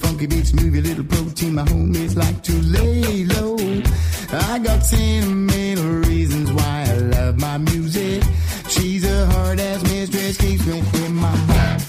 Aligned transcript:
Funky 0.00 0.26
beats 0.26 0.52
move 0.52 0.74
your 0.74 0.84
little 0.84 1.04
protein. 1.04 1.54
My 1.54 1.64
homies 1.64 2.16
like 2.16 2.42
to 2.42 2.54
lay 2.76 3.24
low. 3.24 3.56
I 4.32 4.58
got 4.58 4.84
sentimental 4.84 5.92
reasons 6.08 6.52
why 6.52 6.86
I 6.88 6.94
love 7.16 7.38
my 7.38 7.58
music. 7.58 8.22
She's 8.68 9.04
a 9.04 9.26
hard 9.26 9.60
ass 9.60 9.82
mistress, 9.82 10.36
keeps 10.36 10.66
me 10.66 10.78
in 11.04 11.14
my 11.14 11.28
heart. 11.28 11.82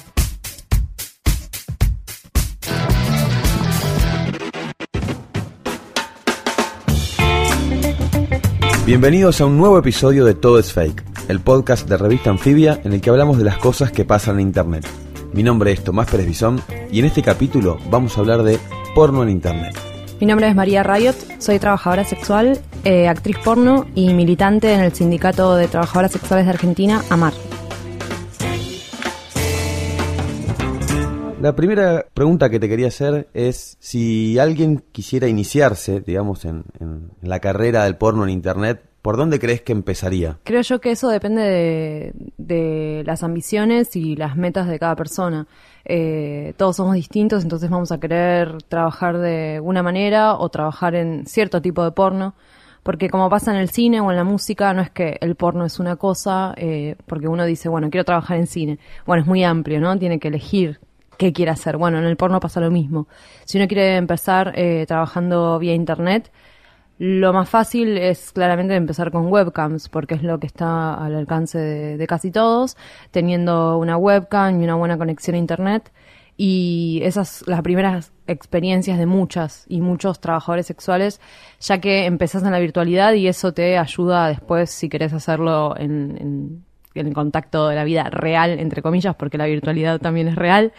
Bienvenidos 8.85 9.39
a 9.39 9.45
un 9.45 9.57
nuevo 9.57 9.77
episodio 9.77 10.25
de 10.25 10.33
Todo 10.33 10.59
es 10.59 10.73
Fake, 10.73 11.03
el 11.29 11.39
podcast 11.39 11.87
de 11.87 11.95
revista 11.95 12.29
Anfibia 12.29 12.81
en 12.83 12.91
el 12.91 12.99
que 12.99 13.09
hablamos 13.09 13.37
de 13.37 13.45
las 13.45 13.57
cosas 13.57 13.91
que 13.91 14.03
pasan 14.03 14.39
en 14.39 14.47
Internet. 14.47 14.85
Mi 15.33 15.43
nombre 15.43 15.71
es 15.71 15.81
Tomás 15.81 16.11
Pérez 16.11 16.27
Bisón 16.27 16.61
y 16.91 16.99
en 16.99 17.05
este 17.05 17.21
capítulo 17.21 17.77
vamos 17.89 18.17
a 18.17 18.19
hablar 18.19 18.43
de 18.43 18.59
porno 18.93 19.23
en 19.23 19.29
Internet. 19.29 19.73
Mi 20.19 20.27
nombre 20.27 20.49
es 20.49 20.55
María 20.55 20.83
Rayot, 20.83 21.15
soy 21.39 21.57
trabajadora 21.57 22.03
sexual, 22.03 22.59
eh, 22.83 23.07
actriz 23.07 23.37
porno 23.37 23.87
y 23.95 24.13
militante 24.13 24.73
en 24.73 24.81
el 24.81 24.93
Sindicato 24.93 25.55
de 25.55 25.69
Trabajadoras 25.69 26.11
Sexuales 26.11 26.45
de 26.45 26.51
Argentina, 26.51 27.01
AMAR. 27.09 27.31
La 31.41 31.55
primera 31.55 32.05
pregunta 32.13 32.49
que 32.49 32.59
te 32.59 32.67
quería 32.67 32.89
hacer 32.89 33.29
es 33.33 33.77
si 33.79 34.37
alguien 34.37 34.83
quisiera 34.91 35.29
iniciarse, 35.29 36.01
digamos, 36.01 36.43
en, 36.43 36.65
en 36.81 37.09
la 37.21 37.39
carrera 37.39 37.85
del 37.85 37.95
porno 37.95 38.25
en 38.25 38.31
Internet, 38.31 38.90
¿por 39.01 39.17
dónde 39.17 39.39
crees 39.39 39.61
que 39.61 39.71
empezaría? 39.71 40.37
Creo 40.43 40.61
yo 40.61 40.79
que 40.79 40.91
eso 40.91 41.09
depende 41.09 42.13
de, 42.37 43.03
las 43.05 43.23
ambiciones 43.23 43.95
y 43.95 44.15
las 44.15 44.35
metas 44.35 44.67
de 44.67 44.79
cada 44.79 44.95
persona. 44.95 45.47
Eh, 45.85 46.53
todos 46.57 46.75
somos 46.75 46.95
distintos, 46.95 47.43
entonces 47.43 47.69
vamos 47.69 47.91
a 47.91 47.99
querer 47.99 48.61
trabajar 48.63 49.17
de 49.17 49.59
una 49.61 49.83
manera 49.83 50.35
o 50.35 50.49
trabajar 50.49 50.95
en 50.95 51.25
cierto 51.25 51.61
tipo 51.61 51.83
de 51.83 51.91
porno. 51.91 52.35
Porque 52.83 53.09
como 53.09 53.29
pasa 53.29 53.51
en 53.51 53.57
el 53.57 53.69
cine 53.69 54.01
o 54.01 54.09
en 54.09 54.17
la 54.17 54.23
música, 54.23 54.73
no 54.73 54.81
es 54.81 54.89
que 54.89 55.17
el 55.21 55.35
porno 55.35 55.65
es 55.65 55.79
una 55.79 55.97
cosa, 55.97 56.55
eh, 56.57 56.95
porque 57.05 57.27
uno 57.27 57.45
dice, 57.45 57.69
bueno, 57.69 57.91
quiero 57.91 58.05
trabajar 58.05 58.37
en 58.37 58.47
cine. 58.47 58.79
Bueno, 59.05 59.21
es 59.21 59.27
muy 59.27 59.43
amplio, 59.43 59.79
¿no? 59.79 59.97
Tiene 59.99 60.19
que 60.19 60.29
elegir 60.29 60.79
qué 61.21 61.31
quiere 61.31 61.51
hacer. 61.51 61.77
Bueno, 61.77 61.99
en 61.99 62.05
el 62.05 62.17
porno 62.17 62.39
pasa 62.39 62.59
lo 62.59 62.71
mismo. 62.71 63.07
Si 63.45 63.59
uno 63.59 63.67
quiere 63.67 63.97
empezar 63.97 64.53
eh, 64.55 64.85
trabajando 64.87 65.59
vía 65.59 65.75
internet, 65.75 66.31
lo 67.03 67.33
más 67.33 67.49
fácil 67.49 67.97
es 67.97 68.31
claramente 68.31 68.75
empezar 68.75 69.09
con 69.09 69.25
webcams, 69.25 69.89
porque 69.89 70.13
es 70.13 70.21
lo 70.21 70.39
que 70.39 70.45
está 70.45 70.93
al 70.93 71.15
alcance 71.15 71.57
de, 71.57 72.05
casi 72.05 72.29
todos, 72.29 72.77
teniendo 73.09 73.79
una 73.79 73.97
webcam 73.97 74.61
y 74.61 74.65
una 74.65 74.75
buena 74.75 74.99
conexión 74.99 75.35
a 75.35 75.39
internet. 75.39 75.91
Y 76.37 77.01
esas 77.03 77.43
las 77.47 77.63
primeras 77.63 78.13
experiencias 78.27 78.99
de 78.99 79.07
muchas 79.07 79.65
y 79.67 79.81
muchos 79.81 80.19
trabajadores 80.19 80.67
sexuales, 80.67 81.19
ya 81.59 81.79
que 81.81 82.05
empezás 82.05 82.43
en 82.43 82.51
la 82.51 82.59
virtualidad 82.59 83.13
y 83.13 83.27
eso 83.27 83.51
te 83.51 83.79
ayuda 83.79 84.27
después 84.27 84.69
si 84.69 84.87
querés 84.87 85.11
hacerlo 85.11 85.75
en 85.77 86.17
en 86.21 86.65
el 86.93 87.13
contacto 87.13 87.67
de 87.69 87.75
la 87.75 87.83
vida 87.83 88.03
real, 88.09 88.59
entre 88.59 88.81
comillas, 88.81 89.15
porque 89.15 89.37
la 89.37 89.45
virtualidad 89.45 89.99
también 89.99 90.27
es 90.27 90.35
real, 90.35 90.73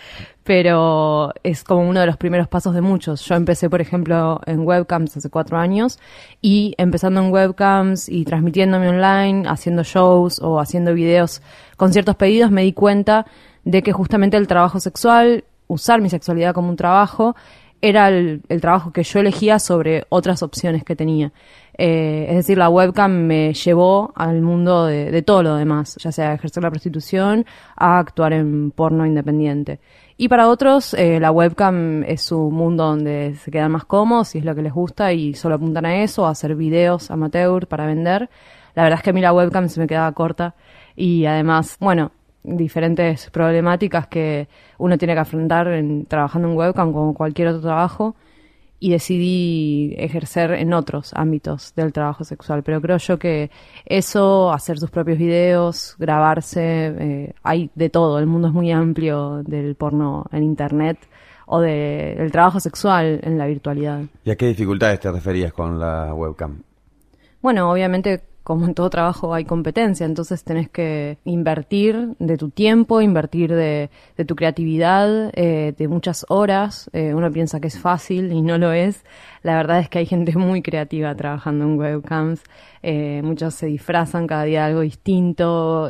pero 0.45 1.33
es 1.43 1.65
como 1.65 1.89
uno 1.89 2.01
de 2.01 2.07
los 2.07 2.17
primeros 2.17 2.49
pasos 2.49 2.75
de 2.75 2.81
muchos. 2.81 3.25
Yo 3.27 3.35
empecé, 3.35 3.71
por 3.71 3.81
ejemplo, 3.81 4.41
en 4.47 4.67
webcams 4.67 5.17
hace 5.17 5.31
cuatro 5.31 5.59
años 5.59 5.99
y 6.41 6.75
empezando 6.79 7.21
en 7.21 7.33
webcams 7.33 8.09
y 8.09 8.25
transmitiéndome 8.25 8.89
online, 8.89 9.49
haciendo 9.49 9.83
shows 9.83 10.41
o 10.41 10.61
haciendo 10.61 10.95
videos 10.95 11.43
con 11.77 11.93
ciertos 11.93 12.17
pedidos, 12.17 12.51
me 12.51 12.63
di 12.63 12.73
cuenta 12.73 13.27
de 13.65 13.83
que 13.83 13.93
justamente 13.93 14.37
el 14.37 14.47
trabajo 14.47 14.81
sexual, 14.81 15.45
usar 15.69 16.01
mi 16.01 16.11
sexualidad 16.11 16.55
como 16.55 16.69
un 16.69 16.77
trabajo, 16.77 17.37
era 17.81 18.09
el, 18.09 18.43
el, 18.49 18.61
trabajo 18.61 18.93
que 18.93 19.03
yo 19.03 19.19
elegía 19.19 19.59
sobre 19.59 20.05
otras 20.09 20.43
opciones 20.43 20.85
que 20.85 20.95
tenía. 20.95 21.33
Eh, 21.79 22.27
es 22.29 22.37
decir, 22.37 22.59
la 22.59 22.69
webcam 22.69 23.11
me 23.11 23.55
llevó 23.55 24.13
al 24.15 24.43
mundo 24.43 24.87
de, 24.87 25.11
de, 25.11 25.23
todo 25.23 25.43
lo 25.43 25.57
demás, 25.57 25.97
ya 25.99 26.13
sea 26.13 26.35
ejercer 26.35 26.63
la 26.63 26.71
prostitución, 26.71 27.47
a 27.77 27.99
actuar 27.99 28.35
en 28.35 28.71
porno 28.71 29.07
independiente. 29.07 29.81
Y 30.17 30.29
para 30.29 30.49
otros, 30.49 30.95
eh, 30.95 31.19
la 31.19 31.31
webcam 31.33 32.05
es 32.05 32.23
su 32.23 32.51
mundo 32.51 32.85
donde 32.85 33.35
se 33.37 33.51
quedan 33.51 33.73
más 33.73 33.85
cómodos 33.85 34.35
y 34.35 34.39
es 34.39 34.45
lo 34.45 34.55
que 34.55 34.63
les 34.63 34.73
gusta 34.73 35.13
y 35.13 35.35
solo 35.35 35.57
apuntan 35.57 35.87
a 35.87 36.03
eso, 36.03 36.27
a 36.27 36.31
hacer 36.31 36.55
videos 36.55 37.11
amateur 37.11 37.67
para 37.67 37.87
vender. 37.87 38.29
La 38.75 38.85
verdad 38.85 38.99
es 38.99 39.03
que 39.03 39.11
a 39.11 39.13
mí 39.15 39.21
la 39.21 39.33
webcam 39.33 39.69
se 39.69 39.81
me 39.81 39.87
quedaba 39.87 40.13
corta 40.13 40.55
y 40.95 41.25
además, 41.27 41.77
bueno, 41.81 42.13
diferentes 42.45 43.31
problemáticas 43.31 44.07
que 44.07 44.49
uno 44.79 44.99
tiene 44.99 45.15
que 45.15 45.21
afrontar 45.21 45.69
en, 45.69 46.07
trabajando 46.07 46.49
en 46.49 46.57
webcam 46.57 46.93
como 46.93 47.15
cualquier 47.15 47.49
otro 47.49 47.63
trabajo 47.63 48.15
y 48.83 48.91
decidí 48.91 49.95
ejercer 49.97 50.51
en 50.55 50.73
otros 50.73 51.13
ámbitos 51.15 51.73
del 51.77 51.93
trabajo 51.93 52.25
sexual. 52.25 52.65
Pero 52.65 52.81
creo 52.81 52.97
yo 52.97 53.17
que 53.17 53.49
eso, 53.87 54.53
hacer 54.53 54.81
sus 54.81 54.91
propios 54.91 55.19
videos, 55.19 55.95
grabarse, 56.01 56.87
eh, 56.99 57.35
hay 57.45 57.71
de 57.77 57.91
todo. 57.91 58.19
El 58.19 58.27
mundo 58.27 58.49
es 58.49 58.55
muy 58.55 58.73
amplio 58.73 59.45
del 59.45 59.77
porno 59.77 60.27
en 60.33 60.43
internet 60.43 60.99
o 61.47 61.61
de, 61.61 62.17
del 62.19 62.33
trabajo 62.33 62.59
sexual 62.59 63.21
en 63.23 63.39
la 63.39 63.47
virtualidad. 63.47 64.03
¿Y 64.25 64.33
a 64.33 64.37
qué 64.37 64.49
dificultades 64.49 64.99
te 64.99 65.13
referías 65.13 65.53
con 65.53 65.79
la 65.79 66.13
webcam? 66.13 66.65
Bueno, 67.41 67.71
obviamente 67.71 68.21
como 68.43 68.67
en 68.67 68.75
todo 68.75 68.91
trabajo 68.91 69.35
hay 69.35 69.45
competencia, 69.45 70.07
entonces 70.07 70.45
tenés 70.45 70.69
que 70.69 71.19
invertir 71.25 72.15
de 72.19 72.37
tu 72.37 72.51
tiempo, 72.51 73.01
invertir 73.01 73.55
de, 73.55 73.91
de 74.17 74.25
tu 74.25 74.35
creatividad, 74.35 75.31
eh, 75.35 75.75
de 75.77 75.89
muchas 75.89 76.27
horas. 76.29 76.91
Eh, 76.93 77.15
uno 77.15 77.31
piensa 77.31 77.61
que 77.61 77.69
es 77.69 77.79
fácil 77.79 78.33
y 78.33 78.43
no 78.43 78.59
lo 78.59 78.73
es. 78.73 79.05
La 79.43 79.57
verdad 79.57 79.79
es 79.81 79.89
que 79.89 79.99
hay 79.99 80.07
gente 80.07 80.37
muy 80.37 80.63
creativa 80.63 81.15
trabajando 81.15 81.65
en 81.65 81.79
webcams. 81.79 82.43
Eh, 82.83 83.21
muchos 83.23 83.55
se 83.55 83.67
disfrazan 83.67 84.27
cada 84.27 84.45
día 84.45 84.63
de 84.63 84.67
algo 84.67 84.81
distinto, 84.81 85.89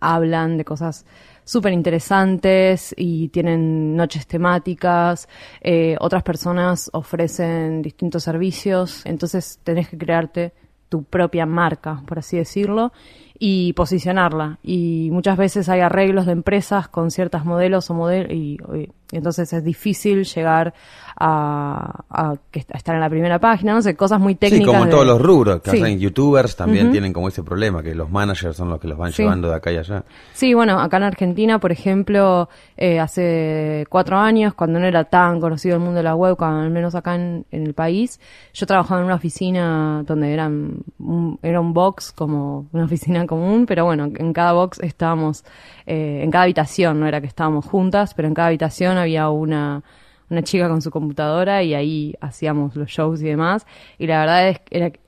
hablan 0.00 0.56
de 0.56 0.64
cosas 0.64 1.04
súper 1.46 1.72
interesantes 1.72 2.92
y 2.98 3.28
tienen 3.28 3.96
noches 3.96 4.26
temáticas, 4.26 5.28
eh, 5.60 5.96
otras 6.00 6.24
personas 6.24 6.90
ofrecen 6.92 7.82
distintos 7.82 8.24
servicios, 8.24 9.06
entonces 9.06 9.60
tenés 9.62 9.88
que 9.88 9.96
crearte 9.96 10.52
tu 10.88 11.04
propia 11.04 11.46
marca, 11.46 12.02
por 12.06 12.18
así 12.18 12.36
decirlo, 12.36 12.92
y 13.38 13.72
posicionarla. 13.74 14.58
Y 14.62 15.08
muchas 15.12 15.36
veces 15.36 15.68
hay 15.68 15.80
arreglos 15.80 16.26
de 16.26 16.32
empresas 16.32 16.88
con 16.88 17.10
ciertos 17.10 17.44
modelos 17.44 17.90
o 17.90 17.94
modelos 17.94 18.32
y, 18.32 18.58
y, 18.74 18.88
entonces 19.12 19.52
es 19.52 19.64
difícil 19.64 20.24
llegar 20.24 20.74
a, 21.18 22.02
a, 22.10 22.32
a, 22.32 22.36
estar 22.52 22.94
en 22.94 23.00
la 23.00 23.08
primera 23.08 23.38
página, 23.38 23.72
no 23.72 23.82
sé, 23.82 23.96
cosas 23.96 24.20
muy 24.20 24.34
técnicas. 24.34 24.66
Sí, 24.66 24.66
como 24.66 24.78
en 24.80 24.84
de... 24.86 24.90
todos 24.90 25.06
los 25.06 25.20
rubros, 25.20 25.62
que 25.62 25.70
sí. 25.70 25.80
hacen 25.80 25.98
youtubers 25.98 26.56
también 26.56 26.86
uh 26.86 26.88
-huh. 26.88 26.92
tienen 26.92 27.12
como 27.12 27.28
ese 27.28 27.42
problema, 27.42 27.82
que 27.82 27.94
los 27.94 28.10
managers 28.10 28.56
son 28.56 28.68
los 28.68 28.80
que 28.80 28.88
los 28.88 28.98
van 28.98 29.12
sí. 29.12 29.22
llevando 29.22 29.48
de 29.48 29.54
acá 29.54 29.72
y 29.72 29.78
allá. 29.78 30.04
Sí, 30.34 30.52
bueno, 30.54 30.78
acá 30.78 30.98
en 30.98 31.04
Argentina, 31.04 31.58
por 31.58 31.72
ejemplo, 31.72 32.48
eh, 32.76 33.00
hace 33.00 33.86
cuatro 33.88 34.18
años, 34.18 34.54
cuando 34.54 34.78
no 34.78 34.86
era 34.86 35.04
tan 35.04 35.40
conocido 35.40 35.76
el 35.76 35.80
mundo 35.80 35.96
de 35.98 36.02
la 36.02 36.14
web, 36.14 36.36
al 36.42 36.70
menos 36.70 36.94
acá 36.94 37.14
en, 37.14 37.46
en 37.50 37.66
el 37.66 37.72
país, 37.74 38.20
yo 38.52 38.66
trabajaba 38.66 39.00
en 39.00 39.06
una 39.06 39.14
oficina 39.14 40.02
donde 40.06 40.32
eran 40.32 40.78
un, 40.98 41.38
era 41.42 41.60
un 41.60 41.72
box 41.72 42.12
como 42.12 42.66
una 42.72 42.84
oficina 42.84 43.26
común, 43.26 43.64
pero 43.66 43.84
bueno, 43.84 44.10
en 44.14 44.32
cada 44.32 44.52
box 44.52 44.80
estábamos, 44.80 45.44
eh, 45.86 46.20
en 46.22 46.30
cada 46.30 46.44
habitación, 46.44 47.00
no 47.00 47.06
era 47.06 47.20
que 47.20 47.26
estábamos 47.26 47.64
juntas, 47.64 48.12
pero 48.14 48.28
en 48.28 48.34
cada 48.34 48.48
habitación 48.48 48.95
había 49.00 49.28
una, 49.30 49.82
una 50.30 50.42
chica 50.42 50.68
con 50.68 50.82
su 50.82 50.90
computadora 50.90 51.62
y 51.62 51.74
ahí 51.74 52.14
hacíamos 52.20 52.74
los 52.76 52.88
shows 52.88 53.22
y 53.22 53.26
demás. 53.26 53.66
Y 53.98 54.06
la 54.06 54.20
verdad 54.20 54.48
es, 54.48 54.60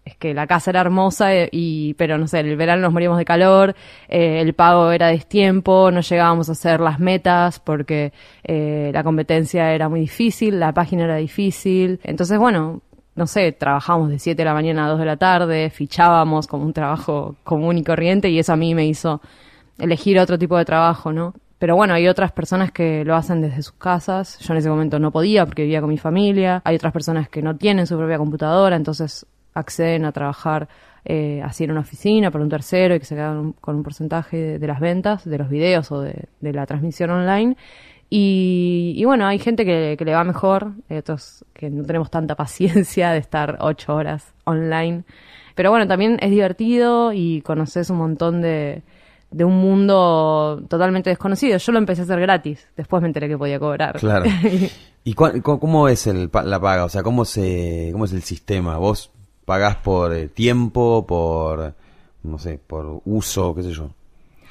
es 0.04 0.16
que 0.16 0.34
la 0.34 0.46
casa 0.46 0.70
era 0.70 0.80
hermosa, 0.80 1.30
y, 1.50 1.94
pero 1.94 2.18
no 2.18 2.26
sé, 2.28 2.40
el 2.40 2.56
verano 2.56 2.82
nos 2.82 2.92
moríamos 2.92 3.18
de 3.18 3.24
calor, 3.24 3.74
eh, 4.08 4.40
el 4.40 4.54
pago 4.54 4.92
era 4.92 5.08
destiempo, 5.08 5.90
no 5.90 6.00
llegábamos 6.00 6.48
a 6.48 6.52
hacer 6.52 6.80
las 6.80 7.00
metas 7.00 7.60
porque 7.60 8.12
eh, 8.44 8.90
la 8.92 9.02
competencia 9.02 9.72
era 9.74 9.88
muy 9.88 10.00
difícil, 10.00 10.60
la 10.60 10.72
página 10.72 11.04
era 11.04 11.16
difícil. 11.16 12.00
Entonces, 12.04 12.38
bueno, 12.38 12.82
no 13.16 13.26
sé, 13.26 13.50
trabajábamos 13.52 14.10
de 14.10 14.18
7 14.20 14.36
de 14.36 14.44
la 14.44 14.54
mañana 14.54 14.86
a 14.86 14.90
2 14.90 15.00
de 15.00 15.06
la 15.06 15.16
tarde, 15.16 15.70
fichábamos 15.70 16.46
como 16.46 16.64
un 16.64 16.72
trabajo 16.72 17.34
común 17.42 17.76
y 17.78 17.82
corriente 17.82 18.30
y 18.30 18.38
eso 18.38 18.52
a 18.52 18.56
mí 18.56 18.74
me 18.74 18.86
hizo 18.86 19.20
elegir 19.78 20.18
otro 20.20 20.38
tipo 20.38 20.56
de 20.56 20.64
trabajo, 20.64 21.12
¿no? 21.12 21.34
Pero 21.58 21.74
bueno, 21.74 21.94
hay 21.94 22.06
otras 22.06 22.30
personas 22.30 22.70
que 22.70 23.04
lo 23.04 23.16
hacen 23.16 23.40
desde 23.40 23.62
sus 23.62 23.72
casas. 23.72 24.38
Yo 24.38 24.52
en 24.52 24.58
ese 24.58 24.70
momento 24.70 24.98
no 25.00 25.10
podía 25.10 25.44
porque 25.44 25.62
vivía 25.62 25.80
con 25.80 25.90
mi 25.90 25.98
familia. 25.98 26.62
Hay 26.64 26.76
otras 26.76 26.92
personas 26.92 27.28
que 27.28 27.42
no 27.42 27.56
tienen 27.56 27.86
su 27.86 27.96
propia 27.96 28.16
computadora, 28.16 28.76
entonces 28.76 29.26
acceden 29.54 30.04
a 30.04 30.12
trabajar 30.12 30.68
eh, 31.04 31.42
así 31.44 31.64
en 31.64 31.72
una 31.72 31.80
oficina 31.80 32.30
para 32.30 32.44
un 32.44 32.50
tercero 32.50 32.94
y 32.94 33.00
que 33.00 33.04
se 33.04 33.16
quedan 33.16 33.52
con 33.54 33.76
un 33.76 33.82
porcentaje 33.82 34.58
de, 34.58 34.66
las 34.66 34.78
ventas, 34.78 35.24
de 35.24 35.38
los 35.38 35.48
videos 35.48 35.90
o 35.90 36.00
de, 36.00 36.28
la 36.40 36.64
transmisión 36.66 37.10
online. 37.10 37.56
Y, 38.08 38.94
y 38.96 39.04
bueno, 39.04 39.26
hay 39.26 39.38
gente 39.40 39.64
que, 39.64 39.96
que 39.98 40.04
le 40.04 40.14
va 40.14 40.22
mejor, 40.22 40.72
hay 40.88 40.98
otros 40.98 41.44
que 41.54 41.70
no 41.70 41.84
tenemos 41.84 42.10
tanta 42.10 42.34
paciencia 42.36 43.10
de 43.10 43.18
estar 43.18 43.58
ocho 43.60 43.96
horas 43.96 44.32
online. 44.44 45.02
Pero 45.56 45.70
bueno, 45.70 45.88
también 45.88 46.18
es 46.20 46.30
divertido 46.30 47.12
y 47.12 47.40
conoces 47.42 47.90
un 47.90 47.96
montón 47.96 48.42
de, 48.42 48.82
de 49.30 49.44
un 49.44 49.56
mundo 49.58 50.62
totalmente 50.68 51.10
desconocido. 51.10 51.58
Yo 51.58 51.72
lo 51.72 51.78
empecé 51.78 52.02
a 52.02 52.04
hacer 52.04 52.20
gratis, 52.20 52.66
después 52.76 53.02
me 53.02 53.08
enteré 53.08 53.28
que 53.28 53.36
podía 53.38 53.58
cobrar. 53.58 53.98
Claro. 53.98 54.24
¿Y 55.04 55.14
cómo, 55.14 55.88
es 55.88 56.06
el, 56.06 56.28
pa- 56.28 56.42
la 56.42 56.60
paga? 56.60 56.84
O 56.84 56.88
sea, 56.88 57.02
¿cómo, 57.02 57.24
se, 57.24 57.90
¿cómo 57.92 58.04
es 58.04 58.12
el 58.12 58.22
sistema? 58.22 58.76
¿Vos 58.78 59.10
pagás 59.44 59.76
por 59.76 60.12
eh, 60.14 60.28
tiempo, 60.28 61.06
por, 61.06 61.74
no 62.22 62.38
sé, 62.38 62.58
por 62.66 63.00
uso, 63.04 63.54
qué 63.54 63.62
sé 63.62 63.72
yo? 63.72 63.90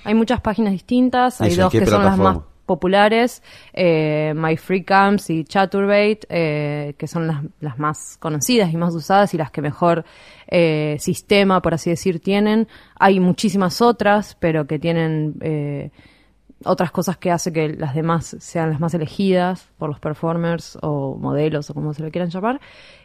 Hay 0.04 0.14
muchas 0.14 0.42
páginas 0.42 0.72
distintas, 0.74 1.42
hay 1.42 1.50
Eso, 1.52 1.62
¿en 1.62 1.66
dos 1.66 1.72
que 1.72 1.86
son 1.86 2.04
las 2.06 2.18
más? 2.18 2.38
Populares, 2.68 3.42
eh, 3.74 4.36
y 5.30 5.44
Chaturbate, 5.46 6.20
eh, 6.30 6.94
que 6.98 7.08
son 7.08 7.52
las, 7.60 7.80
más 7.80 8.18
conocidas 8.20 8.72
y 8.72 8.78
más 8.78 8.94
usadas 8.94 9.34
y 9.34 9.38
las 9.38 9.50
que 9.50 9.62
mejor 9.62 10.06
eh, 10.48 10.98
sistema, 11.00 11.62
por 11.62 11.74
así 11.74 11.90
decir, 11.90 12.20
tienen. 12.20 12.68
Hay 13.00 13.20
muchísimas 13.20 13.82
otras, 13.82 14.36
pero 14.40 14.68
que 14.68 14.78
tienen 14.78 15.36
eh, 15.42 15.90
otras 16.66 16.92
cosas 16.92 17.18
que 17.18 17.32
hace 17.32 17.52
que 17.52 17.70
las 17.70 17.96
demás 17.96 18.36
sean 18.40 18.70
las 18.70 18.80
más 18.80 18.94
elegidas 18.94 19.70
por 19.78 19.90
los 19.90 20.00
performers 20.00 20.78
o 20.82 21.16
modelos 21.16 21.70
o 21.70 21.74
como 21.74 21.94
se 21.94 22.04
le 22.04 22.12
quieran 22.12 22.30
llamar. 22.30 22.60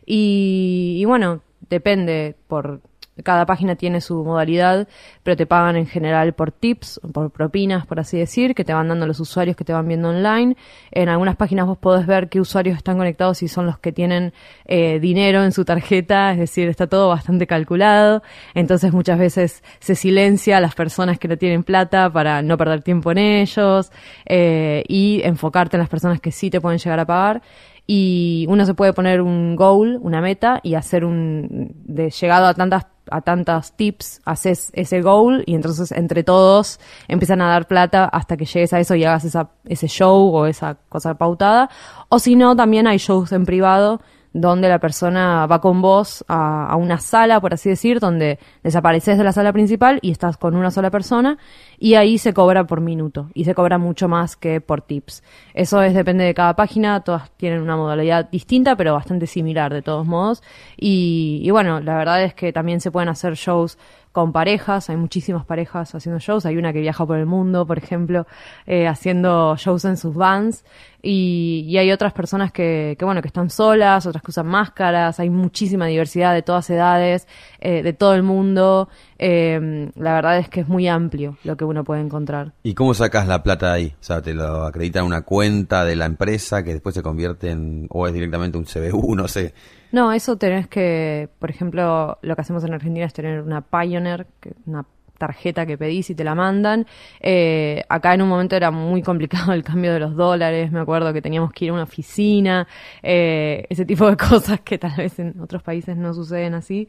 Y, 0.05 0.97
y 0.99 1.05
bueno, 1.05 1.41
depende 1.71 2.35
por 2.49 2.81
cada 3.23 3.45
página 3.45 3.77
tiene 3.77 4.01
su 4.01 4.25
modalidad, 4.25 4.89
pero 5.23 5.37
te 5.37 5.47
pagan 5.47 5.77
en 5.77 5.87
general 5.87 6.33
por 6.33 6.51
tips, 6.51 7.01
por 7.13 7.31
propinas, 7.31 7.87
por 7.87 8.01
así 8.01 8.19
decir, 8.19 8.55
que 8.55 8.65
te 8.65 8.73
van 8.73 8.89
dando 8.89 9.07
los 9.07 9.21
usuarios 9.21 9.55
que 9.55 9.65
te 9.65 9.73
van 9.73 9.87
viendo 9.87 10.09
online. 10.09 10.57
En 10.91 11.09
algunas 11.09 11.37
páginas 11.37 11.67
vos 11.67 11.77
podés 11.79 12.07
ver 12.07 12.29
qué 12.29 12.41
usuarios 12.41 12.77
están 12.77 12.97
conectados 12.97 13.43
y 13.43 13.49
son 13.49 13.67
los 13.67 13.79
que 13.79 13.93
tienen 13.93 14.33
eh, 14.65 14.99
dinero 14.99 15.45
en 15.45 15.53
su 15.53 15.65
tarjeta, 15.65 16.33
es 16.33 16.39
decir, 16.39 16.69
está 16.69 16.87
todo 16.87 17.09
bastante 17.09 17.47
calculado. 17.47 18.23
Entonces 18.55 18.93
muchas 18.93 19.19
veces 19.19 19.63
se 19.79 19.95
silencia 19.95 20.57
a 20.57 20.61
las 20.61 20.75
personas 20.75 21.19
que 21.19 21.29
no 21.29 21.37
tienen 21.37 21.65
plata 21.65 22.11
para 22.11 22.41
no 22.41 22.57
perder 22.57 22.83
tiempo 22.83 23.13
en 23.13 23.19
ellos 23.19 23.93
eh, 24.25 24.85
y 24.89 25.21
enfocarte 25.25 25.77
en 25.77 25.81
las 25.81 25.91
personas 25.91 26.21
que 26.21 26.33
sí 26.33 26.49
te 26.49 26.61
pueden 26.61 26.79
llegar 26.79 27.01
a 27.01 27.07
pagar 27.07 27.43
y 27.87 28.47
uno 28.49 28.65
se 28.65 28.75
puede 28.75 28.93
poner 28.93 29.21
un 29.21 29.57
goal, 29.57 29.99
una 30.03 30.21
meta 30.21 30.61
y 30.63 30.75
hacer 30.75 31.05
un 31.05 31.73
de 31.85 32.11
llegado 32.11 32.47
a 32.47 32.55
tantas 32.55 32.87
a 33.11 33.21
tantas 33.21 33.77
tips, 33.77 34.21
haces 34.25 34.71
ese 34.75 35.03
goal 35.03 35.43
y 35.47 35.55
entonces 35.55 35.93
entre 35.93 36.23
todos 36.23 36.79
empiezan 37.09 37.43
a 37.43 37.49
dar 37.49 37.67
plata 37.67 38.05
hasta 38.05 38.37
que 38.37 38.47
llegues 38.47 38.73
a 38.73 38.81
eso 38.81 38.95
y 38.95 39.05
hagas 39.05 39.25
esa, 39.25 39.51
ese 39.65 39.89
show 39.89 40.35
o 40.35 40.47
esa 40.47 40.77
cosa 40.89 41.15
pautada. 41.15 41.69
O 42.09 42.19
si 42.19 42.37
no, 42.37 42.55
también 42.55 42.87
hay 42.87 42.99
shows 42.99 43.33
en 43.33 43.45
privado 43.45 44.01
donde 44.33 44.69
la 44.69 44.79
persona 44.79 45.47
va 45.47 45.61
con 45.61 45.83
vos 45.83 46.25
a, 46.29 46.75
una 46.77 46.99
sala, 46.99 47.41
por 47.41 47.55
así 47.55 47.69
decir, 47.69 48.01
donde 48.01 48.39
desapareces 48.63 49.19
de 49.19 49.25
la 49.25 49.33
sala 49.33 49.53
principal 49.53 49.99
y 50.03 50.11
estás 50.11 50.37
con 50.37 50.57
una 50.57 50.71
sola 50.71 50.91
persona 50.91 51.39
y 51.79 51.95
ahí 51.95 52.19
se 52.19 52.33
cobra 52.33 52.65
por 52.65 52.81
minuto 52.81 53.31
y 53.35 53.45
se 53.45 53.55
cobra 53.55 53.79
mucho 53.79 54.09
más 54.09 54.37
que 54.37 54.61
por 54.61 54.83
tips. 54.83 55.23
Eso 55.55 55.83
es 55.83 55.95
depende 55.95 56.25
de 56.25 56.35
cada 56.35 56.55
página, 56.55 57.01
todas 57.01 57.31
tienen 57.37 57.61
una 57.61 57.77
modalidad 57.77 58.31
distinta 58.31 58.77
pero 58.77 58.95
bastante 58.95 59.27
similar 59.27 59.73
de 59.73 59.83
todos 59.83 60.07
modos 60.07 60.43
y 60.77 61.51
bueno, 61.51 61.81
la 61.81 61.97
verdad 61.97 62.25
es 62.25 62.35
que 62.35 62.53
también 62.53 62.81
se 62.81 62.91
pueden 62.91 63.09
hacer 63.09 63.35
shows 63.35 63.79
con 64.13 64.33
parejas, 64.33 64.91
hay 64.91 64.97
muchísimas 64.97 65.45
parejas 65.47 65.95
haciendo 65.95 66.21
shows, 66.21 66.45
hay 66.47 66.59
una 66.59 66.73
que 66.73 66.81
viaja 66.81 67.07
por 67.07 67.19
el 67.19 67.27
mundo, 67.27 67.67
por 67.67 67.79
ejemplo, 67.79 68.27
eh, 68.67 68.87
haciendo 68.87 69.57
shows 69.57 69.87
en 69.87 69.97
sus 69.97 70.15
vans, 70.15 70.65
y, 71.01 71.65
y 71.67 71.79
hay 71.79 71.91
otras 71.91 72.13
personas 72.13 72.53
que, 72.53 72.95
que, 72.99 73.05
bueno, 73.05 73.23
que 73.23 73.29
están 73.29 73.51
solas, 73.51 74.07
otras 74.07 74.23
que 74.23 74.31
usan 74.31 74.47
máscaras, 74.47 75.19
hay 75.19 75.31
muchísima 75.31 75.87
diversidad 75.87 76.35
de 76.35 76.43
todas 76.43 76.69
edades, 76.71 77.27
eh, 77.59 77.83
de 77.83 77.93
todo 77.95 78.15
el 78.15 78.23
mundo, 78.23 78.89
eh, 79.19 79.91
la 79.97 80.15
verdad 80.15 80.39
es 80.39 80.49
que 80.49 80.61
es 80.61 80.69
muy 80.69 80.89
amplio 80.89 81.39
lo 81.43 81.57
que 81.57 81.65
uno 81.65 81.83
puede 81.83 82.03
encontrar. 82.03 82.53
¿Y 82.63 82.75
cómo 82.75 82.93
sacas 82.93 83.27
la 83.27 83.43
plata 83.43 83.73
ahí? 83.73 83.95
O 84.01 84.05
sea, 84.05 84.21
¿te 84.21 84.35
lo 84.35 84.65
acreditan 84.65 85.05
una 85.05 85.23
cuenta 85.23 85.85
de 85.85 85.97
la 85.97 86.05
empresa 86.05 86.63
que 86.63 86.75
después 86.75 86.95
se 86.95 87.03
convierte 87.03 87.51
en, 87.51 87.87
o 87.91 88.07
es 88.07 88.13
directamente 88.13 88.59
un 88.59 88.65
CBU, 88.65 89.15
no 89.15 89.27
sé? 89.27 89.55
No, 89.93 90.13
eso 90.13 90.37
tenés 90.39 90.69
que, 90.69 91.29
por 91.39 91.51
ejemplo, 91.51 92.19
lo 92.23 92.35
que 92.35 92.41
hacemos 92.41 92.65
en 92.65 92.73
Argentina 92.73 93.05
es 93.05 93.13
tener 93.13 93.43
una 93.43 93.61
Pioneer, 93.61 94.27
una 94.67 94.87
tarjeta 95.19 95.67
que 95.67 95.79
pedís 95.79 96.11
y 96.11 96.15
te 96.15 96.25
la 96.25 96.35
mandan. 96.35 96.87
Eh, 97.21 97.85
acá 97.89 98.15
en 98.15 98.23
un 98.23 98.29
momento 98.29 98.57
era 98.57 98.71
muy 98.71 99.03
complicado 99.03 99.53
el 99.53 99.63
cambio 99.63 99.93
de 99.93 100.01
los 100.01 100.17
dólares, 100.17 100.73
me 100.73 100.81
acuerdo 100.81 101.13
que 101.13 101.23
teníamos 101.23 101.53
que 101.53 101.67
ir 101.67 101.71
a 101.71 101.75
una 101.75 101.83
oficina, 101.85 102.67
eh, 103.03 103.67
ese 103.69 103.85
tipo 103.85 104.09
de 104.11 104.17
cosas 104.29 104.61
que 104.61 104.79
tal 104.79 104.97
vez 104.97 105.19
en 105.19 105.39
otros 105.41 105.63
países 105.63 105.97
no 105.97 106.15
suceden 106.15 106.55
así, 106.55 106.89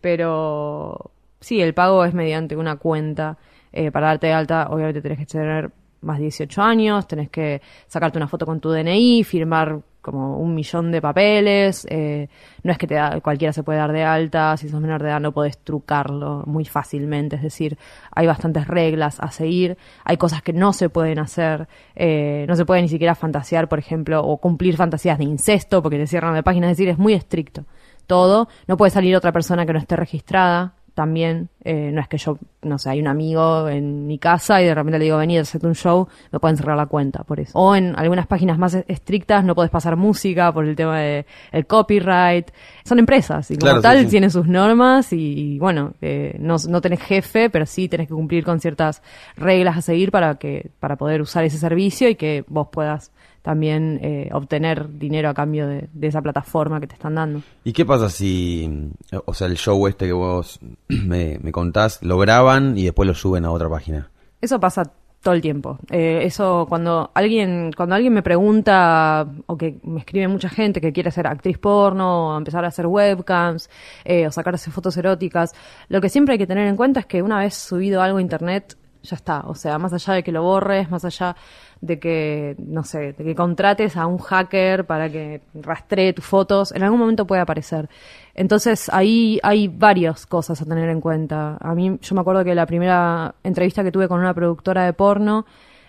pero 0.00 1.10
sí, 1.40 1.60
el 1.60 1.74
pago 1.74 2.04
es 2.04 2.14
mediante 2.14 2.56
una 2.56 2.76
cuenta. 2.76 3.36
Eh, 3.72 3.90
para 3.90 4.06
darte 4.06 4.28
de 4.28 4.32
alta, 4.32 4.68
obviamente 4.70 5.02
tenés 5.02 5.18
que 5.18 5.26
tener 5.26 5.72
más 6.00 6.18
de 6.18 6.24
18 6.24 6.62
años, 6.62 7.08
tenés 7.08 7.28
que 7.30 7.60
sacarte 7.88 8.18
una 8.18 8.28
foto 8.28 8.46
con 8.46 8.60
tu 8.60 8.70
DNI, 8.70 9.24
firmar 9.24 9.80
como 10.04 10.36
un 10.38 10.54
millón 10.54 10.92
de 10.92 11.00
papeles, 11.00 11.86
eh, 11.90 12.28
no 12.62 12.70
es 12.70 12.76
que 12.78 12.86
te 12.86 12.94
da- 12.94 13.20
cualquiera 13.22 13.52
se 13.54 13.62
puede 13.62 13.78
dar 13.78 13.90
de 13.90 14.04
alta, 14.04 14.54
si 14.58 14.68
sos 14.68 14.80
menor 14.80 15.02
de 15.02 15.08
edad 15.08 15.18
no 15.20 15.32
podés 15.32 15.56
trucarlo 15.58 16.42
muy 16.46 16.66
fácilmente, 16.66 17.36
es 17.36 17.42
decir, 17.42 17.78
hay 18.14 18.26
bastantes 18.26 18.66
reglas 18.68 19.18
a 19.20 19.30
seguir, 19.30 19.78
hay 20.04 20.18
cosas 20.18 20.42
que 20.42 20.52
no 20.52 20.74
se 20.74 20.90
pueden 20.90 21.18
hacer, 21.18 21.66
eh, 21.96 22.44
no 22.46 22.54
se 22.54 22.66
puede 22.66 22.82
ni 22.82 22.88
siquiera 22.88 23.14
fantasear, 23.14 23.66
por 23.68 23.78
ejemplo, 23.78 24.22
o 24.22 24.36
cumplir 24.36 24.76
fantasías 24.76 25.16
de 25.16 25.24
incesto 25.24 25.82
porque 25.82 25.96
te 25.98 26.06
cierran 26.06 26.34
la 26.34 26.42
página, 26.42 26.70
es 26.70 26.76
decir, 26.76 26.90
es 26.90 26.98
muy 26.98 27.14
estricto 27.14 27.64
todo, 28.06 28.48
no 28.68 28.76
puede 28.76 28.90
salir 28.90 29.16
otra 29.16 29.32
persona 29.32 29.64
que 29.64 29.72
no 29.72 29.78
esté 29.78 29.96
registrada, 29.96 30.74
también, 30.94 31.48
eh, 31.64 31.90
no 31.92 32.00
es 32.00 32.08
que 32.08 32.18
yo, 32.18 32.38
no 32.62 32.78
sé, 32.78 32.90
hay 32.90 33.00
un 33.00 33.08
amigo 33.08 33.68
en 33.68 34.06
mi 34.06 34.18
casa 34.18 34.62
y 34.62 34.66
de 34.66 34.74
repente 34.74 34.98
le 34.98 35.04
digo, 35.06 35.18
vení, 35.18 35.38
hacerte 35.38 35.66
un 35.66 35.74
show, 35.74 36.06
me 36.30 36.38
pueden 36.38 36.56
cerrar 36.56 36.76
la 36.76 36.86
cuenta 36.86 37.24
por 37.24 37.40
eso. 37.40 37.58
O 37.58 37.74
en 37.74 37.96
algunas 37.96 38.26
páginas 38.26 38.58
más 38.58 38.74
estrictas 38.86 39.44
no 39.44 39.54
podés 39.54 39.70
pasar 39.70 39.96
música 39.96 40.52
por 40.52 40.64
el 40.64 40.76
tema 40.76 41.00
de 41.00 41.26
el 41.50 41.66
copyright. 41.66 42.50
Son 42.84 42.98
empresas 42.98 43.50
y 43.50 43.56
como 43.56 43.66
Claro, 43.66 43.82
tal 43.82 43.98
sí. 44.00 44.06
tienen 44.06 44.30
sus 44.30 44.46
normas 44.46 45.12
y, 45.12 45.58
bueno, 45.58 45.94
eh, 46.00 46.36
no, 46.38 46.56
no 46.68 46.80
tenés 46.80 47.00
jefe, 47.00 47.50
pero 47.50 47.66
sí 47.66 47.88
tenés 47.88 48.06
que 48.06 48.14
cumplir 48.14 48.44
con 48.44 48.60
ciertas 48.60 49.02
reglas 49.36 49.76
a 49.76 49.82
seguir 49.82 50.12
para 50.12 50.36
que 50.36 50.70
para 50.78 50.96
poder 50.96 51.20
usar 51.20 51.44
ese 51.44 51.58
servicio 51.58 52.08
y 52.08 52.14
que 52.14 52.44
vos 52.46 52.68
puedas 52.70 53.12
también 53.44 54.00
eh, 54.02 54.30
obtener 54.32 54.98
dinero 54.98 55.28
a 55.28 55.34
cambio 55.34 55.68
de, 55.68 55.90
de 55.92 56.06
esa 56.06 56.22
plataforma 56.22 56.80
que 56.80 56.86
te 56.86 56.94
están 56.94 57.14
dando. 57.14 57.42
¿Y 57.62 57.74
qué 57.74 57.84
pasa 57.84 58.08
si, 58.08 58.90
o 59.26 59.34
sea, 59.34 59.48
el 59.48 59.58
show 59.58 59.86
este 59.86 60.06
que 60.06 60.14
vos 60.14 60.58
me, 60.88 61.38
me 61.42 61.52
contás, 61.52 62.02
lo 62.02 62.16
graban 62.16 62.78
y 62.78 62.84
después 62.84 63.06
lo 63.06 63.14
suben 63.14 63.44
a 63.44 63.50
otra 63.50 63.68
página? 63.68 64.08
Eso 64.40 64.58
pasa 64.58 64.90
todo 65.20 65.34
el 65.34 65.42
tiempo. 65.42 65.78
Eh, 65.90 66.20
eso 66.22 66.64
cuando 66.70 67.10
alguien 67.12 67.70
cuando 67.76 67.94
alguien 67.94 68.14
me 68.14 68.22
pregunta 68.22 69.26
o 69.44 69.58
que 69.58 69.78
me 69.82 70.00
escribe 70.00 70.26
mucha 70.26 70.48
gente 70.48 70.80
que 70.80 70.94
quiere 70.94 71.10
ser 71.10 71.26
actriz 71.26 71.58
porno 71.58 72.28
o 72.28 72.38
empezar 72.38 72.64
a 72.64 72.68
hacer 72.68 72.86
webcams 72.86 73.68
eh, 74.06 74.26
o 74.26 74.32
sacarse 74.32 74.70
fotos 74.70 74.96
eróticas, 74.96 75.52
lo 75.88 76.00
que 76.00 76.08
siempre 76.08 76.32
hay 76.32 76.38
que 76.38 76.46
tener 76.46 76.66
en 76.66 76.76
cuenta 76.76 77.00
es 77.00 77.06
que 77.06 77.20
una 77.20 77.40
vez 77.40 77.54
subido 77.54 78.00
algo 78.00 78.16
a 78.16 78.22
internet 78.22 78.78
ya 79.04 79.16
está, 79.16 79.40
o 79.46 79.54
sea, 79.54 79.78
más 79.78 79.92
allá 79.92 80.14
de 80.14 80.22
que 80.22 80.32
lo 80.32 80.42
borres, 80.42 80.90
más 80.90 81.04
allá 81.04 81.36
de 81.80 81.98
que, 81.98 82.56
no 82.58 82.82
sé, 82.82 83.12
de 83.12 83.24
que 83.24 83.34
contrates 83.34 83.96
a 83.96 84.06
un 84.06 84.18
hacker 84.18 84.86
para 84.86 85.10
que 85.10 85.42
rastree 85.54 86.12
tus 86.12 86.24
fotos, 86.24 86.72
en 86.72 86.82
algún 86.82 86.98
momento 86.98 87.26
puede 87.26 87.42
aparecer. 87.42 87.88
Entonces 88.34 88.90
ahí 88.92 89.38
hay 89.42 89.68
varias 89.68 90.26
cosas 90.26 90.60
a 90.60 90.64
tener 90.64 90.88
en 90.88 91.00
cuenta. 91.00 91.58
A 91.60 91.74
mí, 91.74 91.98
yo 92.00 92.14
me 92.14 92.22
acuerdo 92.22 92.42
que 92.44 92.54
la 92.54 92.66
primera 92.66 93.34
entrevista 93.44 93.84
que 93.84 93.92
tuve 93.92 94.08
con 94.08 94.20
una 94.20 94.34
productora 94.34 94.84
de 94.84 94.92
porno, 94.94 95.44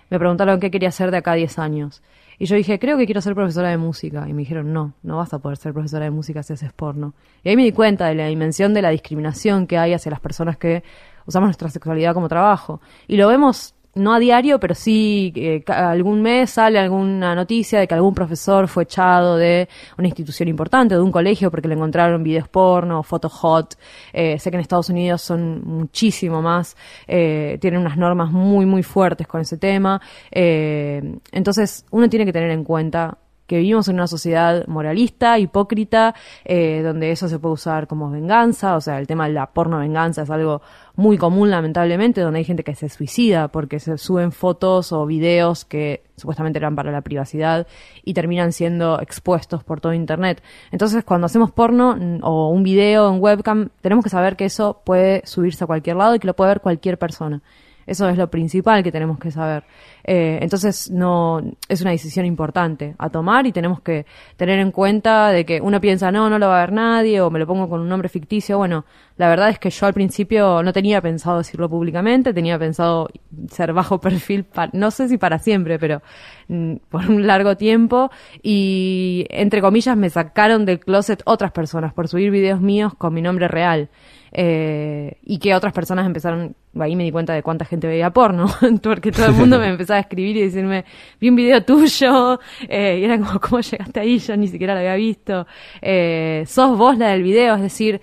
me 0.10 0.20
preguntaron 0.20 0.60
qué 0.60 0.70
quería 0.70 0.90
hacer 0.90 1.10
de 1.12 1.18
acá 1.18 1.32
a 1.32 1.36
10 1.36 1.58
años. 1.60 2.04
Y 2.38 2.46
yo 2.48 2.56
dije, 2.58 2.80
creo 2.80 2.98
que 2.98 3.06
quiero 3.06 3.22
ser 3.22 3.34
profesora 3.34 3.70
de 3.70 3.78
música. 3.78 4.28
Y 4.28 4.34
me 4.34 4.40
dijeron, 4.40 4.74
no, 4.74 4.94
no 5.04 5.18
vas 5.18 5.34
a 5.34 5.40
poder 5.40 5.58
ser 5.58 5.74
profesora 5.74 6.06
de 6.06 6.12
música 6.12 6.44
si 6.44 6.54
haces 6.54 6.74
porno. 6.74 7.14
Y 7.44 7.50
ahí 7.50 7.56
me 7.56 7.64
di 7.64 7.72
cuenta 7.72 8.08
de 8.08 8.16
la 8.16 8.28
dimensión 8.28 8.74
de 8.74 8.82
la 8.82 8.90
discriminación 8.90 9.68
que 9.68 9.78
hay 9.78 9.94
hacia 9.94 10.12
las 10.12 10.20
personas 10.20 10.58
que 10.58 10.84
usamos 11.26 11.48
nuestra 11.48 11.70
sexualidad 11.70 12.14
como 12.14 12.30
trabajo. 12.30 12.82
Y 13.08 13.18
lo 13.18 13.28
vemos 13.28 13.76
no 13.96 14.14
a 14.14 14.20
diario, 14.20 14.60
pero 14.60 14.76
sí 14.76 15.32
eh, 15.36 15.64
algún 15.68 16.22
mes 16.22 16.52
sale 16.52 16.78
alguna 16.78 17.34
noticia 17.34 17.80
de 17.80 17.88
que 17.88 17.94
algún 17.96 18.14
profesor 18.14 18.68
fue 18.68 18.84
echado 18.84 19.38
de 19.38 19.70
una 19.98 20.08
institución 20.08 20.50
importante, 20.50 20.96
de 20.96 21.02
un 21.02 21.12
colegio, 21.12 21.50
porque 21.50 21.70
le 21.70 21.76
encontraron 21.76 22.22
videos 22.22 22.50
porno, 22.50 23.02
fotos 23.04 23.32
hot. 23.32 23.76
Eh, 24.12 24.38
sé 24.38 24.52
que 24.52 24.58
en 24.58 24.62
Estados 24.62 24.90
Unidos 24.90 25.22
son 25.22 25.62
muchísimo 25.64 26.42
más, 26.42 26.76
eh, 27.08 27.58
tienen 27.62 27.80
unas 27.80 27.98
normas 27.98 28.32
muy, 28.32 28.66
muy 28.66 28.84
fuertes 28.84 29.28
con 29.28 29.42
ese 29.42 29.58
tema. 29.58 30.02
Entonces, 30.30 31.86
uno 31.92 32.10
tiene 32.10 32.26
que 32.26 32.34
tener 32.34 32.52
en 32.52 32.66
cuenta 32.66 33.18
que 33.48 33.58
vivimos 33.58 33.88
en 33.88 33.96
una 33.96 34.08
sociedad 34.08 34.66
moralista, 34.68 35.38
hipócrita, 35.40 36.16
eh, 36.44 36.82
donde 36.84 37.12
eso 37.12 37.28
se 37.28 37.40
puede 37.40 37.54
usar 37.54 37.88
como 37.88 38.10
venganza, 38.10 38.76
o 38.76 38.82
sea, 38.82 39.00
el 39.00 39.08
tema 39.08 39.28
de 39.28 39.34
la 39.34 39.48
porno 39.48 39.80
venganza 39.80 40.24
es 40.24 40.30
algo 40.30 40.62
muy 40.96 41.18
común 41.18 41.52
lamentablemente, 41.52 42.22
donde 42.22 42.40
hay 42.40 42.46
gente 42.46 42.64
que 42.64 42.76
se 42.76 42.90
suicida 42.90 43.50
porque 43.50 43.80
se 43.80 43.98
suben 43.98 44.32
fotos 44.32 44.92
o 44.92 45.06
videos 45.06 45.66
que 45.66 46.04
supuestamente 46.16 46.60
eran 46.60 46.76
para 46.76 46.92
la 46.92 47.02
privacidad 47.02 47.68
y 48.04 48.14
terminan 48.14 48.54
siendo 48.54 49.00
expuestos 49.02 49.64
por 49.64 49.82
todo 49.82 49.94
Internet. 49.94 50.42
Entonces, 50.72 51.04
cuando 51.04 51.26
hacemos 51.26 51.52
porno 51.52 51.98
o 52.22 52.50
un 52.50 52.64
video 52.64 53.14
en 53.14 53.22
webcam, 53.22 53.70
tenemos 53.82 54.04
que 54.04 54.10
saber 54.10 54.36
que 54.36 54.46
eso 54.46 54.82
puede 54.84 55.22
subirse 55.26 55.64
a 55.64 55.68
cualquier 55.68 55.98
lado 55.98 56.16
y 56.16 56.20
que 56.20 56.28
lo 56.28 56.36
puede 56.36 56.52
ver 56.52 56.62
cualquier 56.62 56.98
persona. 56.98 57.42
Eso 57.88 58.10
es 58.10 58.18
lo 58.18 58.30
principal 58.30 58.82
que 58.84 58.92
tenemos 58.92 59.20
que 59.20 59.32
saber. 59.32 59.64
Eh, 60.04 60.40
entonces, 60.42 60.90
no 60.92 61.42
es 61.70 61.82
una 61.82 61.92
decisión 61.92 62.26
importante 62.26 62.96
a 62.98 63.10
tomar 63.10 63.46
y 63.46 63.52
tenemos 63.52 63.82
que 63.82 64.06
tener 64.38 64.60
en 64.60 64.72
cuenta 64.72 65.30
de 65.32 65.46
que 65.46 65.62
uno 65.62 65.80
piensa, 65.80 66.12
no, 66.12 66.30
no 66.30 66.40
lo 66.40 66.48
va 66.48 66.58
a 66.58 66.62
ver 66.62 66.72
nadie 66.72 67.22
o 67.22 67.30
me 67.30 67.40
lo 67.40 67.48
pongo 67.48 67.70
con 67.70 67.82
un 67.82 67.90
nombre 67.90 68.10
ficticio. 68.10 68.58
Bueno, 68.58 68.86
la 69.18 69.30
verdad 69.30 69.50
es 69.50 69.60
que 69.60 69.70
yo 69.70 69.86
al 69.86 69.94
principio 69.94 70.62
no 70.64 70.74
tenía 70.74 71.02
pensado 71.02 71.38
decirlo 71.38 71.70
públicamente, 71.70 72.34
tenía 72.34 72.60
pensado 72.60 73.10
ser 73.50 73.72
bajo 73.74 74.00
perfil, 74.02 74.46
no 74.74 74.92
sé 74.92 75.08
si 75.08 75.18
para 75.18 75.40
siempre, 75.40 75.80
pero 75.80 76.02
mm, 76.48 76.76
por 76.90 77.10
un 77.10 77.26
largo 77.26 77.56
tiempo. 77.56 78.12
Y, 78.44 79.26
entre 79.30 79.62
comillas, 79.62 79.96
me 79.96 80.10
sacaron 80.10 80.66
del 80.66 80.80
closet 80.80 81.22
otras 81.26 81.52
personas 81.52 81.94
por 81.94 82.08
subir 82.08 82.32
videos 82.32 82.62
míos 82.62 82.94
con 82.98 83.14
mi 83.14 83.22
nombre 83.22 83.48
real. 83.48 83.90
Eh, 84.38 85.18
y 85.24 85.40
que 85.40 85.56
otras 85.56 85.72
personas 85.72 86.06
empezaron, 86.06 86.58
ahí 86.78 86.94
me 86.98 87.06
di 87.06 87.12
cuenta 87.12 87.32
de 87.32 87.42
cuánta 87.42 87.64
gente 87.64 87.88
veía 87.88 88.12
porno, 88.12 88.48
porque 88.84 89.10
todo 89.10 89.28
el 89.28 89.32
mundo 89.32 89.58
me 89.60 89.70
empezaba 89.70 89.96
a 89.96 90.02
escribir 90.02 90.36
y 90.36 90.42
decirme, 90.42 90.84
vi 91.22 91.30
un 91.30 91.38
video 91.38 91.64
tuyo, 91.64 92.42
eh, 92.68 92.98
y 93.00 93.06
era 93.06 93.18
como, 93.18 93.40
¿cómo 93.40 93.62
llegaste 93.62 93.98
ahí? 94.02 94.20
Yo 94.20 94.36
ni 94.36 94.50
siquiera 94.50 94.74
lo 94.74 94.82
había 94.82 94.96
visto. 94.96 95.48
Eh, 95.82 96.44
sos 96.48 96.78
vos 96.78 96.98
la 96.98 97.12
del 97.12 97.24
video, 97.24 97.56
es 97.56 97.62
decir, 97.62 98.02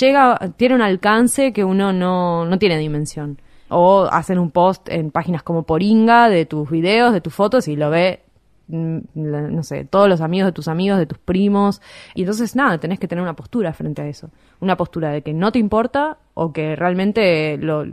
llega, 0.00 0.38
tiene 0.56 0.76
un 0.76 0.80
alcance 0.80 1.52
que 1.52 1.62
uno 1.62 1.92
no, 1.92 2.46
no 2.46 2.58
tiene 2.58 2.78
dimensión. 2.78 3.38
O 3.68 4.08
hacen 4.10 4.38
un 4.38 4.52
post 4.52 4.88
en 4.88 5.10
páginas 5.10 5.42
como 5.42 5.64
Poringa 5.64 6.30
de 6.30 6.46
tus 6.46 6.70
videos, 6.70 7.12
de 7.12 7.20
tus 7.20 7.34
fotos 7.34 7.68
y 7.68 7.76
lo 7.76 7.90
ve 7.90 8.20
no 8.68 9.62
sé, 9.62 9.84
todos 9.84 10.08
los 10.08 10.20
amigos 10.20 10.46
de 10.46 10.52
tus 10.52 10.68
amigos, 10.68 10.98
de 10.98 11.06
tus 11.06 11.18
primos. 11.18 11.80
Y 12.14 12.22
entonces, 12.22 12.56
nada, 12.56 12.78
tenés 12.78 12.98
que 12.98 13.08
tener 13.08 13.22
una 13.22 13.36
postura 13.36 13.72
frente 13.72 14.02
a 14.02 14.08
eso. 14.08 14.30
Una 14.60 14.76
postura 14.76 15.10
de 15.10 15.22
que 15.22 15.32
no 15.32 15.52
te 15.52 15.58
importa 15.58 16.18
o 16.34 16.52
que 16.52 16.76
realmente 16.76 17.56
lo, 17.58 17.84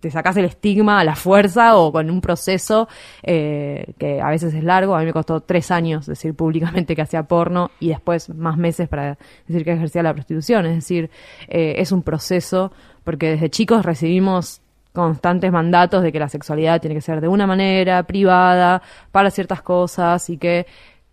te 0.00 0.10
sacas 0.10 0.36
el 0.36 0.44
estigma 0.44 1.00
a 1.00 1.04
la 1.04 1.16
fuerza 1.16 1.76
o 1.76 1.90
con 1.90 2.10
un 2.10 2.20
proceso 2.20 2.88
eh, 3.22 3.94
que 3.98 4.20
a 4.20 4.28
veces 4.30 4.54
es 4.54 4.62
largo. 4.62 4.94
A 4.94 5.00
mí 5.00 5.06
me 5.06 5.12
costó 5.12 5.40
tres 5.40 5.70
años 5.70 6.06
decir 6.06 6.34
públicamente 6.34 6.94
que 6.94 7.02
hacía 7.02 7.22
porno 7.24 7.70
y 7.80 7.88
después 7.88 8.28
más 8.28 8.56
meses 8.56 8.88
para 8.88 9.18
decir 9.46 9.64
que 9.64 9.72
ejercía 9.72 10.02
la 10.02 10.12
prostitución. 10.12 10.66
Es 10.66 10.74
decir, 10.76 11.10
eh, 11.48 11.74
es 11.78 11.92
un 11.92 12.02
proceso 12.02 12.72
porque 13.04 13.30
desde 13.30 13.50
chicos 13.50 13.84
recibimos 13.84 14.60
constantes 14.92 15.52
mandatos 15.52 16.02
de 16.02 16.12
que 16.12 16.18
la 16.18 16.28
sexualidad 16.28 16.80
tiene 16.80 16.94
que 16.94 17.00
ser 17.00 17.20
de 17.20 17.28
una 17.28 17.46
manera, 17.46 18.02
privada, 18.02 18.82
para 19.12 19.30
ciertas 19.30 19.62
cosas 19.62 20.28
y 20.30 20.36
que 20.36 20.66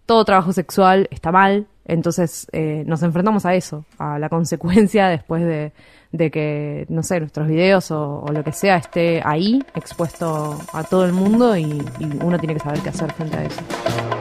todo 0.06 0.26
trabajo 0.26 0.54
sexual 0.54 1.08
está 1.12 1.32
mal. 1.32 1.68
Entonces 1.86 2.48
eh, 2.52 2.84
nos 2.86 3.02
enfrentamos 3.04 3.46
a 3.46 3.56
eso, 3.56 3.86
a 3.98 4.20
la 4.20 4.30
consecuencia 4.30 5.08
después 5.10 5.44
de, 5.44 5.72
de 6.12 6.32
que, 6.32 6.86
no 6.90 7.04
sé, 7.04 7.20
nuestros 7.20 7.48
videos 7.48 7.92
o, 7.92 8.26
lo 8.32 8.44
que 8.44 8.52
sea 8.52 8.78
esté 8.78 9.22
ahí, 9.24 9.64
expuesto 9.76 10.60
a 10.74 10.84
todo 10.84 11.06
el 11.06 11.14
mundo 11.14 11.56
y, 11.56 11.64
y 12.00 12.06
uno 12.22 12.38
tiene 12.40 12.56
que 12.56 12.60
saber 12.60 12.82
qué 12.82 12.90
hacer 12.90 13.12
frente 13.14 13.38
a 13.38 13.44
eso. 13.46 14.17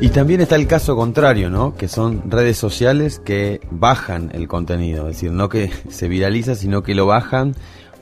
Y 0.00 0.10
también 0.10 0.40
está 0.40 0.54
el 0.54 0.68
caso 0.68 0.94
contrario, 0.94 1.50
¿no? 1.50 1.74
Que 1.74 1.88
son 1.88 2.30
redes 2.30 2.56
sociales 2.56 3.18
que 3.18 3.60
bajan 3.70 4.30
el 4.32 4.46
contenido, 4.46 5.08
es 5.08 5.16
decir, 5.16 5.32
no 5.32 5.48
que 5.48 5.70
se 5.88 6.08
viraliza, 6.08 6.54
sino 6.54 6.82
que 6.84 6.94
lo 6.94 7.06
bajan 7.06 7.56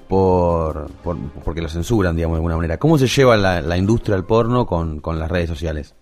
por, 0.06 0.90
porque 1.42 1.62
lo 1.62 1.70
censuran, 1.70 2.14
digamos, 2.14 2.36
de 2.36 2.38
alguna 2.38 2.56
manera. 2.56 2.76
¿Cómo 2.76 2.98
se 2.98 3.06
lleva 3.06 3.36
la, 3.38 3.76
industria 3.78 4.14
del 4.14 4.24
porno 4.24 4.66
con, 4.66 5.00
con 5.00 5.18
las 5.18 5.30
redes 5.30 5.48
sociales? 5.48 5.94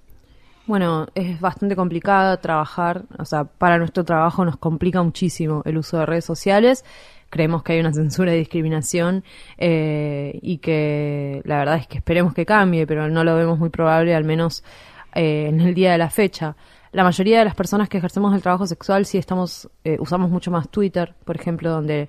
Bueno, 0.67 1.07
es 1.15 1.41
bastante 1.41 1.77
complicado 1.77 2.39
trabajar, 2.39 3.05
o 3.19 3.25
sea, 3.25 3.45
para 3.45 3.79
nuestro 3.79 4.05
trabajo 4.05 4.45
nos 4.45 4.57
complica 4.57 5.01
muchísimo 5.03 5.63
el 5.65 5.79
uso 5.79 5.99
de 5.99 6.07
redes 6.07 6.25
sociales. 6.25 6.85
Creemos 7.31 7.63
que 7.63 7.75
hay 7.75 7.81
una 7.81 7.93
censura 7.93 8.35
y 8.35 8.39
discriminación 8.39 9.25
eh, 9.59 10.39
y 10.43 10.59
que 10.59 11.41
la 11.45 11.59
verdad 11.59 11.77
es 11.77 11.87
que 11.87 11.99
esperemos 11.99 12.35
que 12.35 12.47
cambie, 12.47 12.87
pero 12.87 13.09
no 13.09 13.23
lo 13.25 13.37
vemos 13.37 13.59
muy 13.59 13.69
probable, 13.69 14.15
al 14.15 14.25
menos 14.25 14.65
eh, 15.15 15.47
en 15.49 15.61
el 15.61 15.75
día 15.75 15.93
de 15.93 15.99
la 15.99 16.11
fecha. 16.11 16.57
La 16.93 17.03
mayoría 17.03 17.41
de 17.41 17.45
las 17.45 17.55
personas 17.55 17.89
que 17.89 17.99
ejercemos 17.99 18.35
el 18.35 18.43
trabajo 18.43 18.67
sexual 18.67 19.05
sí 19.05 19.19
estamos, 19.19 19.69
eh, 19.83 19.97
usamos 19.99 20.31
mucho 20.31 20.51
más 20.51 20.69
Twitter, 20.69 21.15
por 21.25 21.37
ejemplo, 21.37 21.71
donde 21.71 22.09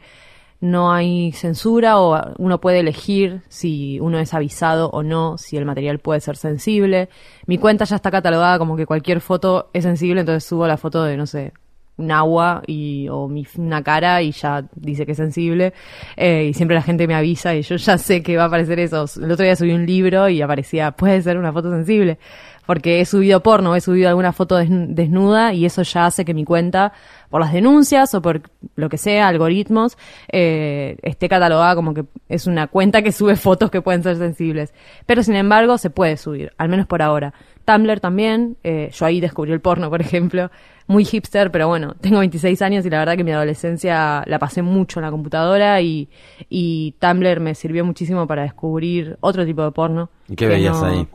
no 0.62 0.92
hay 0.92 1.32
censura 1.32 2.00
o 2.00 2.34
uno 2.38 2.62
puede 2.62 2.80
elegir 2.80 3.42
si 3.50 4.00
uno 4.00 4.20
es 4.20 4.34
avisado 4.34 4.90
o 4.90 5.04
no, 5.04 5.38
si 5.38 5.58
el 5.58 5.66
material 5.66 6.00
puede 6.00 6.22
ser 6.22 6.38
sensible. 6.38 7.10
Mi 7.46 7.58
cuenta 7.58 7.86
ya 7.86 7.96
está 7.96 8.12
catalogada 8.12 8.58
como 8.58 8.76
que 8.76 8.86
cualquier 8.86 9.22
foto 9.22 9.70
es 9.74 9.84
sensible, 9.84 10.22
entonces 10.22 10.44
subo 10.44 10.68
la 10.68 10.78
foto 10.78 11.04
de, 11.04 11.18
no 11.18 11.26
sé, 11.26 11.54
un 11.98 12.12
agua 12.12 12.62
y, 12.68 13.08
o 13.10 13.28
mi, 13.28 13.48
una 13.58 13.82
cara 13.82 14.22
y 14.22 14.32
ya 14.32 14.66
dice 14.76 15.06
que 15.06 15.14
es 15.14 15.18
sensible. 15.18 15.74
Eh, 16.18 16.48
y 16.50 16.54
siempre 16.54 16.76
la 16.76 16.82
gente 16.82 17.08
me 17.08 17.16
avisa 17.16 17.56
y 17.56 17.62
yo 17.62 17.76
ya 17.76 17.98
sé 17.98 18.22
que 18.22 18.38
va 18.38 18.44
a 18.44 18.48
aparecer 18.48 18.80
eso. 18.80 19.06
El 19.22 19.32
otro 19.32 19.46
día 19.46 19.56
subí 19.56 19.72
un 19.72 19.86
libro 19.86 20.30
y 20.30 20.42
aparecía, 20.42 20.92
puede 20.92 21.22
ser 21.22 21.38
una 21.38 21.54
foto 21.54 21.72
sensible 21.72 22.18
porque 22.66 23.02
he 23.02 23.06
subido 23.06 23.42
porno, 23.42 23.76
he 23.76 23.82
subido 23.82 24.10
alguna 24.10 24.34
foto 24.34 24.58
desnuda 24.58 25.54
y 25.54 25.66
eso 25.66 25.84
ya 25.84 26.06
hace 26.06 26.26
que 26.26 26.34
mi 26.34 26.46
cuenta, 26.46 26.94
por 27.30 27.42
las 27.42 27.54
denuncias 27.54 28.14
o 28.14 28.22
por 28.22 28.42
lo 28.76 28.90
que 28.90 28.98
sea, 28.98 29.28
algoritmos, 29.28 29.98
eh, 30.32 30.98
esté 31.02 31.30
catalogada 31.30 31.76
como 31.76 31.94
que 31.94 32.06
es 32.30 32.48
una 32.48 32.68
cuenta 32.68 33.02
que 33.02 33.12
sube 33.12 33.36
fotos 33.36 33.72
que 33.72 33.82
pueden 33.82 34.04
ser 34.04 34.18
sensibles. 34.18 34.74
Pero 35.06 35.24
sin 35.24 35.36
embargo 35.36 35.78
se 35.78 35.90
puede 35.90 36.18
subir, 36.18 36.54
al 36.58 36.70
menos 36.70 36.88
por 36.88 37.02
ahora. 37.02 37.34
Tumblr 37.66 38.00
también, 38.00 38.58
eh, 38.64 38.92
yo 38.94 39.06
ahí 39.08 39.20
descubrí 39.20 39.52
el 39.52 39.60
porno, 39.60 39.90
por 39.90 40.00
ejemplo, 40.00 40.52
muy 40.88 41.04
hipster, 41.04 41.52
pero 41.52 41.68
bueno, 41.68 41.96
tengo 42.00 42.20
26 42.20 42.62
años 42.62 42.86
y 42.86 42.92
la 42.92 43.00
verdad 43.00 43.18
que 43.18 43.24
mi 43.24 43.32
adolescencia 43.32 44.24
la 44.28 44.38
pasé 44.38 44.62
mucho 44.62 45.00
en 45.00 45.06
la 45.06 45.12
computadora 45.12 45.82
y, 45.82 46.08
y 46.48 46.94
Tumblr 47.00 47.40
me 47.40 47.56
sirvió 47.56 47.84
muchísimo 47.84 48.28
para 48.28 48.44
descubrir 48.44 49.18
otro 49.20 49.46
tipo 49.46 49.64
de 49.64 49.72
porno. 49.72 50.10
¿Y 50.30 50.36
qué 50.36 50.48
veías 50.48 50.82
ahí? 50.84 51.08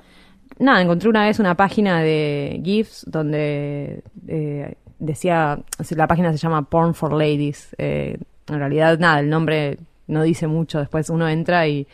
Nada, 0.61 0.81
encontré 0.83 1.09
una 1.09 1.25
vez 1.25 1.39
una 1.41 1.57
página 1.57 2.01
de 2.01 2.61
GIFs 2.63 3.05
donde 3.09 4.03
eh, 4.29 4.75
decía, 4.99 5.59
la 5.91 6.07
página 6.07 6.31
se 6.31 6.39
llama 6.39 6.63
Porn 6.63 6.95
for 6.95 7.13
Ladies. 7.13 7.75
Eh, 7.79 8.17
en 8.47 8.59
realidad, 8.59 8.99
nada, 8.99 9.21
el 9.21 9.29
nombre 9.29 9.79
no 10.07 10.23
dice 10.23 10.47
mucho. 10.47 10.79
Después 10.79 11.11
uno 11.11 11.29
entra 11.29 11.67
y 11.67 11.87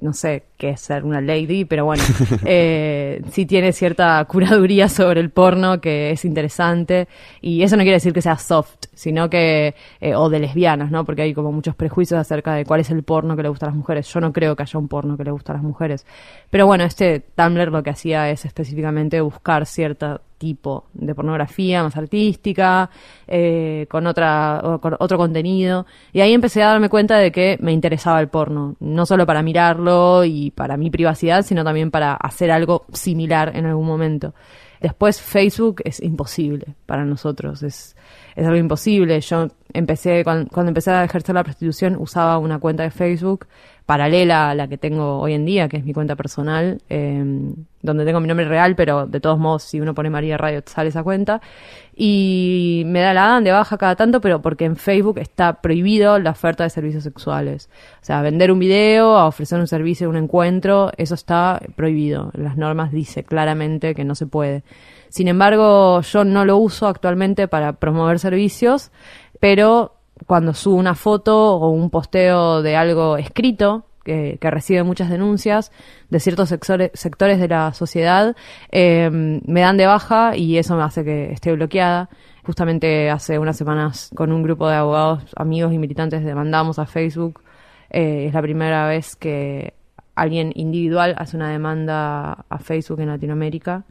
no 0.00 0.12
sé 0.12 0.44
qué 0.56 0.70
es 0.70 0.80
ser 0.80 1.04
una 1.04 1.20
lady, 1.20 1.64
pero 1.64 1.84
bueno, 1.84 2.02
eh, 2.44 3.22
sí 3.30 3.46
tiene 3.46 3.72
cierta 3.72 4.24
curaduría 4.24 4.88
sobre 4.88 5.20
el 5.20 5.30
porno 5.30 5.80
que 5.80 6.10
es 6.10 6.24
interesante. 6.24 7.08
Y 7.40 7.62
eso 7.62 7.76
no 7.76 7.82
quiere 7.82 7.96
decir 7.96 8.12
que 8.12 8.22
sea 8.22 8.38
soft, 8.38 8.86
sino 8.94 9.28
que, 9.28 9.74
eh, 10.00 10.14
o 10.14 10.28
de 10.28 10.38
lesbianas, 10.38 10.90
¿no? 10.90 11.04
Porque 11.04 11.22
hay 11.22 11.34
como 11.34 11.52
muchos 11.52 11.74
prejuicios 11.74 12.18
acerca 12.18 12.54
de 12.54 12.64
cuál 12.64 12.80
es 12.80 12.90
el 12.90 13.02
porno 13.02 13.36
que 13.36 13.42
le 13.42 13.48
gusta 13.48 13.66
a 13.66 13.70
las 13.70 13.76
mujeres. 13.76 14.06
Yo 14.12 14.20
no 14.20 14.32
creo 14.32 14.54
que 14.56 14.62
haya 14.62 14.78
un 14.78 14.88
porno 14.88 15.16
que 15.16 15.24
le 15.24 15.30
guste 15.30 15.52
a 15.52 15.54
las 15.54 15.64
mujeres. 15.64 16.06
Pero 16.50 16.66
bueno, 16.66 16.84
este 16.84 17.20
Tumblr 17.20 17.70
lo 17.70 17.82
que 17.82 17.90
hacía 17.90 18.30
es 18.30 18.44
específicamente 18.44 19.20
buscar 19.20 19.66
cierta 19.66 20.20
tipo 20.44 20.84
de 20.92 21.14
pornografía 21.14 21.82
más 21.82 21.96
artística, 21.96 22.90
eh, 23.26 23.86
con, 23.88 24.06
otra, 24.06 24.60
otro 24.98 25.16
contenido. 25.16 25.86
Y 26.12 26.20
ahí 26.20 26.34
empecé 26.34 26.62
a 26.62 26.68
darme 26.68 26.90
cuenta 26.90 27.16
de 27.16 27.32
que 27.32 27.56
me 27.60 27.72
interesaba 27.72 28.20
el 28.20 28.28
porno, 28.28 28.76
no 28.80 29.06
solo 29.06 29.24
para 29.24 29.42
mirarlo 29.42 30.24
y 30.24 30.43
para 30.50 30.76
mi 30.76 30.90
privacidad, 30.90 31.42
sino 31.44 31.64
también 31.64 31.90
para 31.90 32.14
hacer 32.14 32.50
algo 32.50 32.86
similar 32.92 33.56
en 33.56 33.66
algún 33.66 33.86
momento. 33.86 34.34
Después 34.80 35.20
Facebook 35.20 35.80
es 35.84 36.02
imposible 36.02 36.74
para 36.86 37.04
nosotros, 37.04 37.62
es, 37.62 37.96
es 38.36 38.46
algo 38.46 38.58
imposible. 38.58 39.20
Yo 39.20 39.48
empecé, 39.74 40.24
cuando, 40.24 40.48
empecé 40.62 40.90
a 40.90 41.04
ejercer 41.04 41.34
la 41.34 41.44
prostitución, 41.44 41.96
usaba 41.98 42.38
una 42.38 42.58
cuenta 42.58 42.84
de 42.84 42.90
Facebook 42.90 43.46
paralela 43.84 44.50
a 44.50 44.54
la 44.54 44.66
que 44.66 44.78
tengo 44.78 45.18
hoy 45.18 45.34
en 45.34 45.44
día, 45.44 45.68
que 45.68 45.76
es 45.76 45.84
mi 45.84 45.92
cuenta 45.92 46.16
personal, 46.16 46.80
em, 46.88 47.54
donde 47.82 48.06
tengo 48.06 48.18
mi 48.20 48.28
nombre 48.28 48.48
real, 48.48 48.76
pero 48.76 49.06
de 49.06 49.20
todos 49.20 49.38
modos, 49.38 49.64
si 49.64 49.78
uno 49.78 49.94
pone 49.94 50.08
María 50.08 50.38
Radio, 50.38 50.62
sale 50.64 50.88
esa 50.88 51.02
cuenta. 51.02 51.42
Y 51.94 52.84
me 52.86 53.00
da 53.00 53.12
la 53.12 53.26
dan 53.26 53.44
de 53.44 53.52
baja 53.52 53.76
cada 53.76 53.94
tanto, 53.94 54.22
pero 54.22 54.40
porque 54.40 54.64
en 54.64 54.76
Facebook 54.76 55.18
está 55.18 55.60
prohibido 55.60 56.18
la 56.18 56.30
oferta 56.30 56.64
de 56.64 56.70
servicios 56.70 57.04
sexuales. 57.04 57.68
O 58.00 58.04
sea, 58.04 58.22
vender 58.22 58.50
un 58.50 58.58
video, 58.58 59.18
a 59.18 59.26
ofrecer 59.26 59.60
un 59.60 59.66
servicio, 59.66 60.08
un 60.08 60.16
encuentro, 60.16 60.90
eso 60.96 61.14
está 61.14 61.60
prohibido. 61.76 62.30
Las 62.32 62.56
normas 62.56 62.90
dice 62.90 63.22
claramente 63.22 63.94
que 63.94 64.04
no 64.04 64.14
se 64.14 64.26
puede. 64.26 64.62
Sin 65.14 65.28
embargo, 65.28 66.00
yo 66.00 66.24
no 66.24 66.44
lo 66.44 66.56
uso 66.56 66.88
actualmente 66.88 67.46
para 67.46 67.74
promover 67.74 68.18
servicios, 68.18 68.90
pero 69.40 69.94
cuando 70.26 70.54
subo 70.54 70.76
una 70.76 70.94
foto 70.94 71.56
o 71.56 71.70
un 71.70 71.90
posteo 71.90 72.62
de 72.62 72.76
algo 72.76 73.16
escrito, 73.16 73.84
que, 74.04 74.38
que 74.40 74.50
recibe 74.50 74.82
muchas 74.82 75.10
denuncias 75.10 75.72
de 76.10 76.20
ciertos 76.20 76.50
sectores, 76.50 76.90
sectores 76.94 77.40
de 77.40 77.48
la 77.48 77.72
sociedad, 77.72 78.36
eh, 78.70 79.10
me 79.10 79.60
dan 79.60 79.76
de 79.76 79.86
baja 79.86 80.36
y 80.36 80.58
eso 80.58 80.76
me 80.76 80.82
hace 80.82 81.04
que 81.04 81.32
esté 81.32 81.52
bloqueada. 81.52 82.10
Justamente 82.44 83.10
hace 83.10 83.38
unas 83.38 83.56
semanas 83.56 84.10
con 84.14 84.30
un 84.30 84.42
grupo 84.42 84.68
de 84.68 84.76
abogados, 84.76 85.24
amigos 85.36 85.72
y 85.72 85.78
militantes 85.78 86.22
demandamos 86.24 86.78
a 86.78 86.86
Facebook. 86.86 87.40
Eh, 87.90 88.26
es 88.26 88.34
la 88.34 88.42
primera 88.42 88.86
vez 88.86 89.16
que 89.16 89.72
alguien 90.14 90.52
individual 90.54 91.14
hace 91.18 91.36
una 91.36 91.50
demanda 91.50 92.44
a 92.48 92.58
Facebook 92.58 93.00
en 93.00 93.08
Latinoamérica 93.08 93.84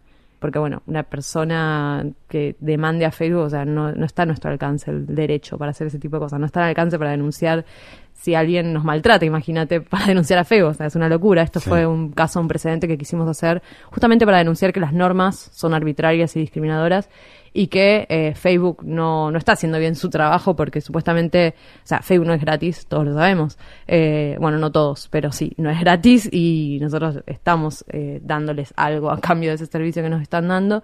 porque 0.44 0.60
bueno, 0.60 0.84
una 0.88 1.04
persona 1.04 2.06
que 2.28 2.58
demande 2.60 3.06
a 3.06 3.12
Facebook, 3.12 3.44
o 3.44 3.50
sea, 3.50 3.64
no, 3.64 3.94
no 3.94 4.06
está 4.06 4.24
a 4.24 4.26
nuestro 4.26 4.52
alcance 4.52 4.92
el 4.92 5.06
derecho 5.06 5.58
para 5.58 5.72
hacer 5.72 5.88
ese 5.88 6.00
tipo 6.00 6.18
de 6.18 6.20
cosas, 6.20 6.38
no 6.38 6.46
está 6.46 6.60
al 6.64 6.68
alcance 6.68 7.00
para 7.00 7.12
denunciar 7.12 7.64
si 8.12 8.36
alguien 8.36 8.74
nos 8.74 8.84
maltrata, 8.84 9.24
imagínate, 9.24 9.80
para 9.94 10.08
denunciar 10.08 10.40
a 10.40 10.44
Facebook, 10.44 10.72
o 10.72 10.74
sea, 10.74 10.88
es 10.88 10.96
una 10.98 11.08
locura. 11.08 11.44
Esto 11.44 11.62
Sí. 11.62 11.70
fue 11.70 11.86
un 11.88 12.12
caso, 12.12 12.42
un 12.42 12.50
precedente 12.50 12.90
que 12.90 12.98
quisimos 12.98 13.30
hacer 13.30 13.64
justamente 13.90 14.26
para 14.26 14.40
denunciar 14.40 14.74
que 14.74 14.82
las 14.82 14.92
normas 14.92 15.50
son 15.54 15.74
arbitrarias 15.74 16.36
y 16.36 16.42
discriminadoras 16.42 17.10
y 17.54 17.68
que 17.68 18.08
eh, 18.10 18.34
Facebook 18.36 18.84
no, 18.84 19.32
no 19.32 19.38
está 19.38 19.54
haciendo 19.54 19.78
bien 19.78 19.96
su 19.96 20.10
trabajo 20.10 20.56
porque 20.56 20.82
supuestamente, 20.82 21.54
o 21.84 21.88
sea, 21.88 22.02
Facebook 22.02 22.28
no 22.28 22.34
es 22.34 22.42
gratis, 22.42 22.88
todos 22.88 23.06
lo 23.06 23.14
sabemos. 23.14 23.58
Eh, 23.88 24.36
bueno, 24.40 24.58
no 24.58 24.72
todos, 24.72 25.08
pero 25.10 25.32
sí, 25.32 25.54
no 25.58 25.70
es 25.70 25.80
gratis 25.80 26.28
y 26.32 26.80
nosotros 26.82 27.20
estamos 27.28 27.86
eh, 27.90 28.20
dándoles 28.24 28.74
algo 28.76 29.12
a 29.12 29.20
cambio 29.20 29.50
de 29.50 29.56
ese 29.56 29.68
servicio 29.68 30.02
que 30.02 30.10
nos 30.10 30.22
están 30.22 30.48
dando. 30.48 30.84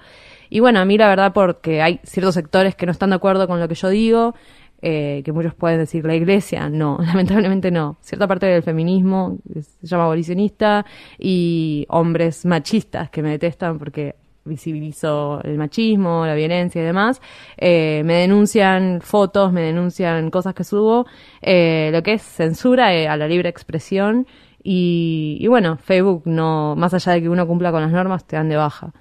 Y 0.49 0.59
bueno, 0.59 0.79
a 0.79 0.85
mí 0.85 0.97
la 0.97 1.07
verdad 1.07 1.33
porque 1.33 1.81
hay 1.81 1.99
ciertos 2.03 2.35
sectores 2.35 2.75
que 2.75 2.85
no 2.85 2.91
están 2.91 3.09
de 3.09 3.15
acuerdo 3.15 3.47
con 3.47 3.59
lo 3.59 3.67
que 3.67 3.75
yo 3.75 3.89
digo, 3.89 4.35
eh, 4.81 5.23
que 5.25 5.33
muchos 5.33 5.53
pueden 5.55 5.79
decir 5.79 6.05
la 6.05 6.15
iglesia, 6.15 6.69
no, 6.69 6.99
lamentablemente 7.05 7.71
no. 7.71 7.97
Cierta 8.01 8.27
parte 8.27 8.45
del 8.45 8.63
feminismo 8.63 9.37
se 9.53 9.87
llama 9.87 10.03
abolicionista 10.05 10.85
y 11.17 11.85
hombres 11.89 12.45
machistas 12.45 13.09
que 13.09 13.21
me 13.21 13.31
detestan 13.31 13.77
porque 13.77 14.15
visibilizo 14.49 15.41
el 15.43 15.57
machismo, 15.57 16.25
la 16.25 16.35
violencia 16.35 16.81
y 16.81 16.85
demás, 16.85 17.21
eh, 17.55 18.01
me 18.03 18.15
denuncian 18.15 18.99
fotos, 19.01 19.53
me 19.53 19.61
denuncian 19.61 20.29
cosas 20.29 20.53
que 20.53 20.65
subo, 20.65 21.05
eh, 21.41 21.89
lo 21.93 22.03
que 22.03 22.13
es 22.13 22.21
censura 22.21 22.93
eh, 22.93 23.07
a 23.07 23.15
la 23.15 23.27
libre 23.27 23.47
expresión 23.47 24.27
y, 24.61 25.45
bueno, 25.47 25.77
Facebook 25.77 26.23
no, 26.25 26.75
más 26.75 26.93
allá 26.93 27.13
de 27.13 27.21
que 27.21 27.29
uno 27.29 27.47
cumpla 27.47 27.71
con 27.71 27.81
las 27.81 27.91
normas, 27.91 28.25
te 28.25 28.35
dan 28.35 28.49
de 28.49 28.57
baja. 28.57 28.91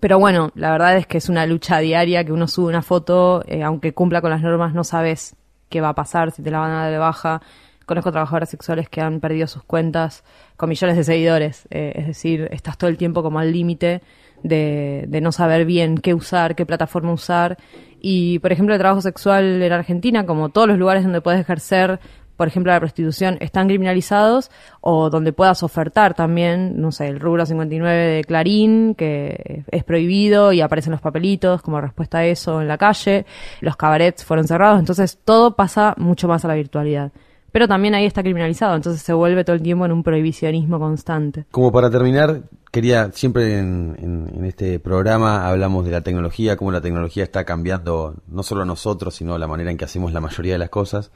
Pero 0.00 0.18
bueno, 0.18 0.50
la 0.54 0.72
verdad 0.72 0.96
es 0.96 1.06
que 1.06 1.18
es 1.18 1.28
una 1.28 1.44
lucha 1.46 1.78
diaria 1.78 2.24
que 2.24 2.32
uno 2.32 2.48
sube 2.48 2.68
una 2.68 2.82
foto, 2.82 3.44
eh, 3.46 3.62
aunque 3.62 3.92
cumpla 3.92 4.22
con 4.22 4.30
las 4.30 4.40
normas, 4.40 4.74
no 4.74 4.84
sabes 4.84 5.36
qué 5.68 5.80
va 5.80 5.90
a 5.90 5.94
pasar, 5.94 6.30
si 6.30 6.42
te 6.42 6.50
la 6.50 6.60
van 6.60 6.70
a 6.70 6.82
dar 6.84 6.92
de 6.92 6.98
baja. 6.98 7.42
Conozco 7.84 8.10
trabajadoras 8.10 8.48
sexuales 8.48 8.88
que 8.88 9.00
han 9.02 9.20
perdido 9.20 9.46
sus 9.46 9.64
cuentas 9.64 10.24
con 10.56 10.68
millones 10.70 10.96
de 10.96 11.04
seguidores. 11.04 11.66
eh, 11.70 11.92
es 11.96 12.06
decir, 12.06 12.48
estás 12.50 12.78
todo 12.78 12.88
el 12.88 12.96
tiempo 12.96 13.22
como 13.22 13.38
al 13.38 13.52
límite 13.52 14.02
de, 14.42 15.04
de 15.08 15.20
no 15.20 15.32
saber 15.32 15.64
bien 15.64 15.98
qué 15.98 16.14
usar, 16.14 16.54
qué 16.54 16.66
plataforma 16.66 17.12
usar. 17.12 17.58
Y, 18.00 18.40
por 18.40 18.52
ejemplo, 18.52 18.74
el 18.74 18.80
trabajo 18.80 19.00
sexual 19.00 19.62
en 19.62 19.72
Argentina, 19.72 20.26
como 20.26 20.48
todos 20.48 20.66
los 20.66 20.78
lugares 20.78 21.04
donde 21.04 21.20
puedes 21.20 21.40
ejercer 21.40 22.00
por 22.36 22.48
ejemplo, 22.48 22.72
la 22.72 22.80
prostitución, 22.80 23.36
están 23.40 23.68
criminalizados 23.68 24.50
o 24.80 25.10
donde 25.10 25.32
puedas 25.32 25.62
ofertar 25.62 26.14
también, 26.14 26.80
no 26.80 26.90
sé, 26.90 27.06
el 27.06 27.20
rubro 27.20 27.46
59 27.46 27.96
de 27.96 28.24
Clarín, 28.24 28.96
que 28.96 29.64
es 29.70 29.84
prohibido 29.84 30.52
y 30.52 30.60
aparecen 30.60 30.90
los 30.90 31.00
papelitos 31.00 31.62
como 31.62 31.80
respuesta 31.80 32.18
a 32.18 32.24
eso 32.24 32.60
en 32.60 32.66
la 32.66 32.78
calle, 32.78 33.26
los 33.60 33.76
cabarets 33.76 34.24
fueron 34.24 34.48
cerrados, 34.48 34.80
entonces 34.80 35.20
todo 35.24 35.54
pasa 35.54 35.94
mucho 35.98 36.26
más 36.26 36.44
a 36.44 36.48
la 36.48 36.54
virtualidad. 36.54 37.12
Pero 37.52 37.68
también 37.68 37.94
ahí 37.94 38.06
está 38.06 38.22
criminalizado, 38.22 38.74
entonces 38.74 39.02
se 39.02 39.12
vuelve 39.12 39.44
todo 39.44 39.54
el 39.54 39.62
tiempo 39.62 39.84
en 39.84 39.92
un 39.92 40.02
prohibicionismo 40.02 40.78
constante. 40.78 41.44
Como 41.50 41.70
para 41.70 41.90
terminar, 41.90 42.44
quería, 42.70 43.12
siempre 43.12 43.58
en, 43.58 43.96
en- 44.00 44.44
este 44.46 44.80
programa 44.80 45.46
hablamos 45.46 45.84
de 45.84 45.90
la 45.92 46.00
tecnología, 46.00 46.56
cómo 46.56 46.72
la 46.72 46.80
tecnología 46.80 47.22
está 47.22 47.44
cambiando 47.44 48.14
no 48.26 48.42
solo 48.42 48.62
a 48.62 48.64
nosotros, 48.64 49.14
sino 49.14 49.36
la 49.38 49.46
manera 49.46 49.70
en 49.70 49.76
que 49.76 49.84
hacemos 49.84 50.12
la 50.12 50.20
mayoría 50.20 50.54
de 50.54 50.58
las 50.58 50.70
cosas. 50.70 51.10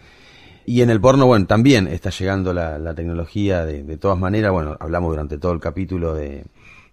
Y 0.66 0.82
en 0.82 0.90
el 0.90 1.00
porno, 1.00 1.26
bueno, 1.26 1.46
también 1.46 1.86
está 1.88 2.10
llegando 2.10 2.52
la, 2.52 2.78
la 2.78 2.94
tecnología 2.94 3.64
de, 3.64 3.82
de 3.82 3.96
todas 3.96 4.18
maneras. 4.18 4.52
Bueno, 4.52 4.76
hablamos 4.80 5.10
durante 5.10 5.38
todo 5.38 5.52
el 5.52 5.60
capítulo 5.60 6.12
de, 6.14 6.44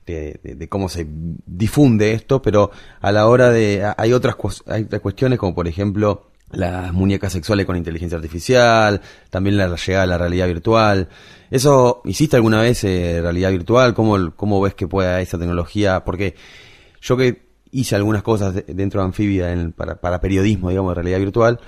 de, 0.06 0.67
cómo 0.70 0.89
se 0.89 1.08
difunde 1.10 2.13
esto, 2.13 2.41
pero 2.41 2.72
a 3.02 3.12
la 3.12 3.28
hora 3.28 3.50
de... 3.50 3.84
Hay 3.98 4.13
otras, 4.13 4.36
hay 4.67 4.84
otras 4.84 5.02
cuestiones 5.02 5.39
como 5.39 5.56
por 5.56 5.67
ejemplo 5.67 6.28
las 6.54 6.94
muñecas 6.94 7.34
sexuales 7.34 7.66
con 7.66 7.76
inteligencia 7.76 8.16
artificial, 8.18 9.02
también 9.30 9.58
la 9.58 9.76
llegada 9.76 10.04
a 10.04 10.08
la 10.08 10.18
realidad 10.18 10.48
virtual. 10.48 11.10
¿Eso 11.52 12.02
hiciste 12.06 12.36
alguna 12.36 12.62
vez 12.62 12.84
eh, 12.84 13.20
realidad 13.22 13.52
virtual? 13.52 13.94
¿Cómo, 13.94 14.34
¿Cómo 14.36 14.62
ves 14.62 14.74
que 14.74 14.88
pueda 14.88 15.20
esa 15.22 15.38
tecnología? 15.38 16.04
Porque 16.04 16.36
yo 17.02 17.18
que 17.18 17.44
hice 17.72 17.96
algunas 17.96 18.24
cosas 18.24 18.54
de- 18.54 18.63
dentro 18.68 19.02
de 19.02 19.06
Anfibia 19.08 19.74
para, 19.76 19.96
para 20.00 20.20
periodismo, 20.22 20.70
digamos, 20.70 20.92
de 20.92 20.96
realidad 20.96 21.20
virtual, 21.20 21.60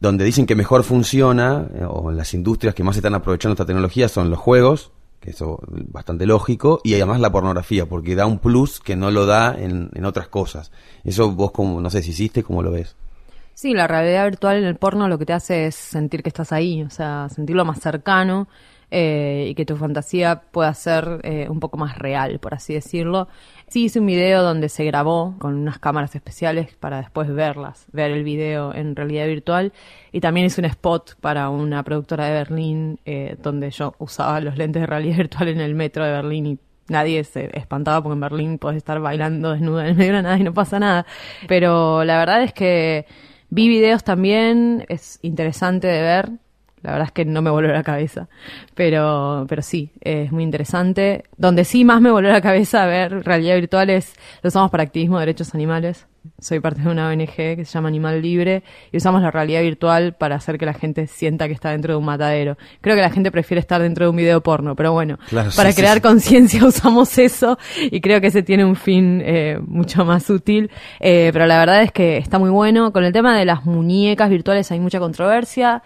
donde 0.00 0.24
dicen 0.24 0.44
que 0.46 0.54
mejor 0.54 0.84
funciona, 0.84 1.66
eh, 1.74 1.84
o 1.88 2.10
las 2.12 2.34
industrias 2.34 2.74
que 2.74 2.82
más 2.84 2.96
están 2.96 3.14
aprovechando 3.14 3.54
esta 3.54 3.64
tecnología 3.66 4.08
son 4.08 4.28
los 4.30 4.38
juegos, 4.38 4.92
que 5.20 5.30
eso 5.30 5.58
es 5.74 5.90
bastante 5.90 6.26
lógico, 6.26 6.80
y 6.84 6.92
además 6.94 7.20
la 7.20 7.32
pornografía, 7.32 7.86
porque 7.86 8.14
da 8.14 8.26
un 8.26 8.38
plus 8.38 8.80
que 8.80 8.96
no 8.96 9.10
lo 9.10 9.24
da 9.24 9.56
en, 9.58 9.88
en 9.94 10.04
otras 10.04 10.28
cosas. 10.28 10.70
Eso 11.04 11.32
vos 11.32 11.52
como, 11.52 11.80
no 11.80 11.88
sé 11.88 12.02
si 12.02 12.10
hiciste, 12.10 12.42
¿cómo 12.42 12.62
lo 12.62 12.70
ves? 12.70 12.94
Sí, 13.56 13.72
la 13.72 13.86
realidad 13.86 14.24
virtual 14.24 14.58
en 14.58 14.64
el 14.64 14.76
porno 14.76 15.08
lo 15.08 15.18
que 15.18 15.24
te 15.24 15.32
hace 15.32 15.64
es 15.64 15.74
sentir 15.76 16.22
que 16.22 16.28
estás 16.28 16.52
ahí, 16.52 16.82
o 16.82 16.90
sea, 16.90 17.28
sentirlo 17.30 17.64
más 17.64 17.80
cercano 17.80 18.48
eh, 18.90 19.46
y 19.48 19.54
que 19.54 19.64
tu 19.64 19.76
fantasía 19.76 20.42
pueda 20.50 20.74
ser 20.74 21.20
eh, 21.22 21.46
un 21.48 21.58
poco 21.58 21.78
más 21.78 21.96
real, 21.96 22.38
por 22.38 22.52
así 22.52 22.74
decirlo. 22.74 23.28
Sí, 23.68 23.84
hice 23.84 24.00
un 24.00 24.04
video 24.04 24.42
donde 24.42 24.68
se 24.68 24.84
grabó 24.84 25.36
con 25.38 25.54
unas 25.54 25.78
cámaras 25.78 26.14
especiales 26.14 26.74
para 26.76 26.98
después 26.98 27.32
verlas, 27.34 27.86
ver 27.92 28.10
el 28.10 28.24
video 28.24 28.74
en 28.74 28.94
realidad 28.94 29.26
virtual. 29.26 29.72
Y 30.12 30.20
también 30.20 30.48
hice 30.48 30.60
un 30.60 30.66
spot 30.66 31.18
para 31.22 31.48
una 31.48 31.82
productora 31.82 32.26
de 32.26 32.32
Berlín 32.32 33.00
eh, 33.06 33.38
donde 33.42 33.70
yo 33.70 33.94
usaba 33.98 34.38
los 34.42 34.58
lentes 34.58 34.82
de 34.82 34.86
realidad 34.86 35.16
virtual 35.30 35.48
en 35.48 35.60
el 35.60 35.74
metro 35.74 36.04
de 36.04 36.10
Berlín 36.10 36.46
y 36.46 36.58
nadie 36.88 37.24
se 37.24 37.58
espantaba 37.58 38.02
porque 38.02 38.16
en 38.16 38.20
Berlín 38.20 38.58
puedes 38.58 38.76
estar 38.76 39.00
bailando 39.00 39.52
desnuda 39.52 39.84
en 39.84 39.88
el 39.92 39.96
medio 39.96 40.12
de 40.12 40.16
la 40.18 40.22
nada 40.22 40.38
y 40.38 40.44
no 40.44 40.52
pasa 40.52 40.78
nada. 40.78 41.06
Pero 41.48 42.04
la 42.04 42.18
verdad 42.18 42.42
es 42.42 42.52
que 42.52 43.06
vi 43.50 43.68
videos 43.68 44.04
también, 44.04 44.84
es 44.88 45.18
interesante 45.22 45.86
de 45.86 46.02
ver. 46.02 46.30
La 46.86 46.92
verdad 46.92 47.06
es 47.08 47.12
que 47.12 47.24
no 47.24 47.42
me 47.42 47.50
volvió 47.50 47.72
la 47.72 47.82
cabeza, 47.82 48.28
pero, 48.76 49.44
pero 49.48 49.60
sí, 49.60 49.90
es 50.00 50.30
muy 50.30 50.44
interesante. 50.44 51.24
Donde 51.36 51.64
sí 51.64 51.84
más 51.84 52.00
me 52.00 52.12
volvió 52.12 52.30
la 52.30 52.40
cabeza 52.40 52.86
ver 52.86 53.24
realidad 53.24 53.56
virtual 53.56 53.90
es, 53.90 54.14
lo 54.40 54.48
usamos 54.48 54.70
para 54.70 54.84
activismo 54.84 55.18
de 55.18 55.26
derechos 55.26 55.52
animales. 55.52 56.06
Soy 56.40 56.58
parte 56.60 56.82
de 56.82 56.88
una 56.88 57.08
ONG 57.08 57.26
que 57.34 57.64
se 57.64 57.72
llama 57.72 57.88
Animal 57.88 58.20
Libre 58.22 58.62
y 58.92 58.96
usamos 58.98 59.20
la 59.22 59.30
realidad 59.32 59.62
virtual 59.62 60.14
para 60.14 60.36
hacer 60.36 60.58
que 60.58 60.66
la 60.66 60.74
gente 60.74 61.06
sienta 61.06 61.46
que 61.48 61.54
está 61.54 61.70
dentro 61.70 61.92
de 61.94 61.98
un 61.98 62.04
matadero. 62.04 62.56
Creo 62.80 62.94
que 62.96 63.02
la 63.02 63.10
gente 63.10 63.30
prefiere 63.32 63.60
estar 63.60 63.80
dentro 63.82 64.06
de 64.06 64.10
un 64.10 64.16
video 64.16 64.40
porno, 64.42 64.74
pero 64.76 64.92
bueno, 64.92 65.18
Claro, 65.28 65.50
para 65.56 65.70
sí, 65.72 65.80
crear 65.80 65.96
sí. 65.96 66.00
conciencia 66.02 66.64
usamos 66.66 67.16
eso 67.18 67.58
y 67.80 68.00
creo 68.00 68.20
que 68.20 68.28
ese 68.28 68.42
tiene 68.42 68.64
un 68.64 68.76
fin 68.76 69.22
eh, 69.24 69.58
mucho 69.66 70.04
más 70.04 70.28
útil. 70.30 70.70
Eh, 71.00 71.30
pero 71.32 71.46
la 71.46 71.58
verdad 71.58 71.82
es 71.82 71.90
que 71.92 72.16
está 72.16 72.38
muy 72.38 72.50
bueno. 72.50 72.92
Con 72.92 73.04
el 73.04 73.12
tema 73.12 73.36
de 73.36 73.44
las 73.44 73.64
muñecas 73.64 74.28
virtuales 74.30 74.70
hay 74.72 74.80
mucha 74.80 74.98
controversia, 74.98 75.82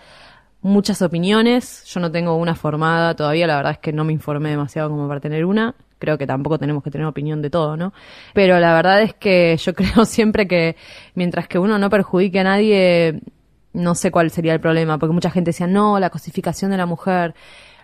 muchas 0.62 1.03
opiniones. 1.03 1.85
Yo 1.87 2.01
no 2.01 2.11
tengo 2.11 2.37
una 2.37 2.55
formada 2.55 3.14
todavía, 3.14 3.46
la 3.46 3.57
verdad 3.57 3.73
es 3.73 3.79
que 3.79 3.92
no 3.92 4.05
me 4.05 4.12
informé 4.12 4.51
demasiado 4.51 4.88
como 4.90 5.09
para 5.09 5.20
tener 5.20 5.44
una. 5.44 5.75
Creo 5.99 6.16
que 6.18 6.27
tampoco 6.27 6.59
tenemos 6.59 6.83
que 6.83 6.90
tener 6.90 7.07
opinión 7.07 7.42
de 7.42 7.51
todo, 7.51 7.77
¿no? 7.77 7.92
Pero 8.35 8.59
la 8.59 8.75
verdad 8.75 9.03
es 9.03 9.14
que 9.14 9.57
yo 9.57 9.75
creo 9.75 10.05
siempre 10.05 10.46
que 10.49 10.77
mientras 11.14 11.49
que 11.49 11.59
uno 11.59 11.79
no 11.79 11.90
perjudique 11.90 12.40
a 12.40 12.44
nadie, 12.44 13.20
no 13.73 13.94
sé 13.94 14.11
cuál 14.11 14.31
sería 14.31 14.53
el 14.53 14.61
problema, 14.61 14.99
porque 14.99 15.12
mucha 15.12 15.31
gente 15.31 15.51
decía, 15.51 15.66
no, 15.66 15.99
la 16.01 16.11
cosificación 16.11 16.70
de 16.70 16.77
la 16.77 16.87
mujer. 16.87 17.35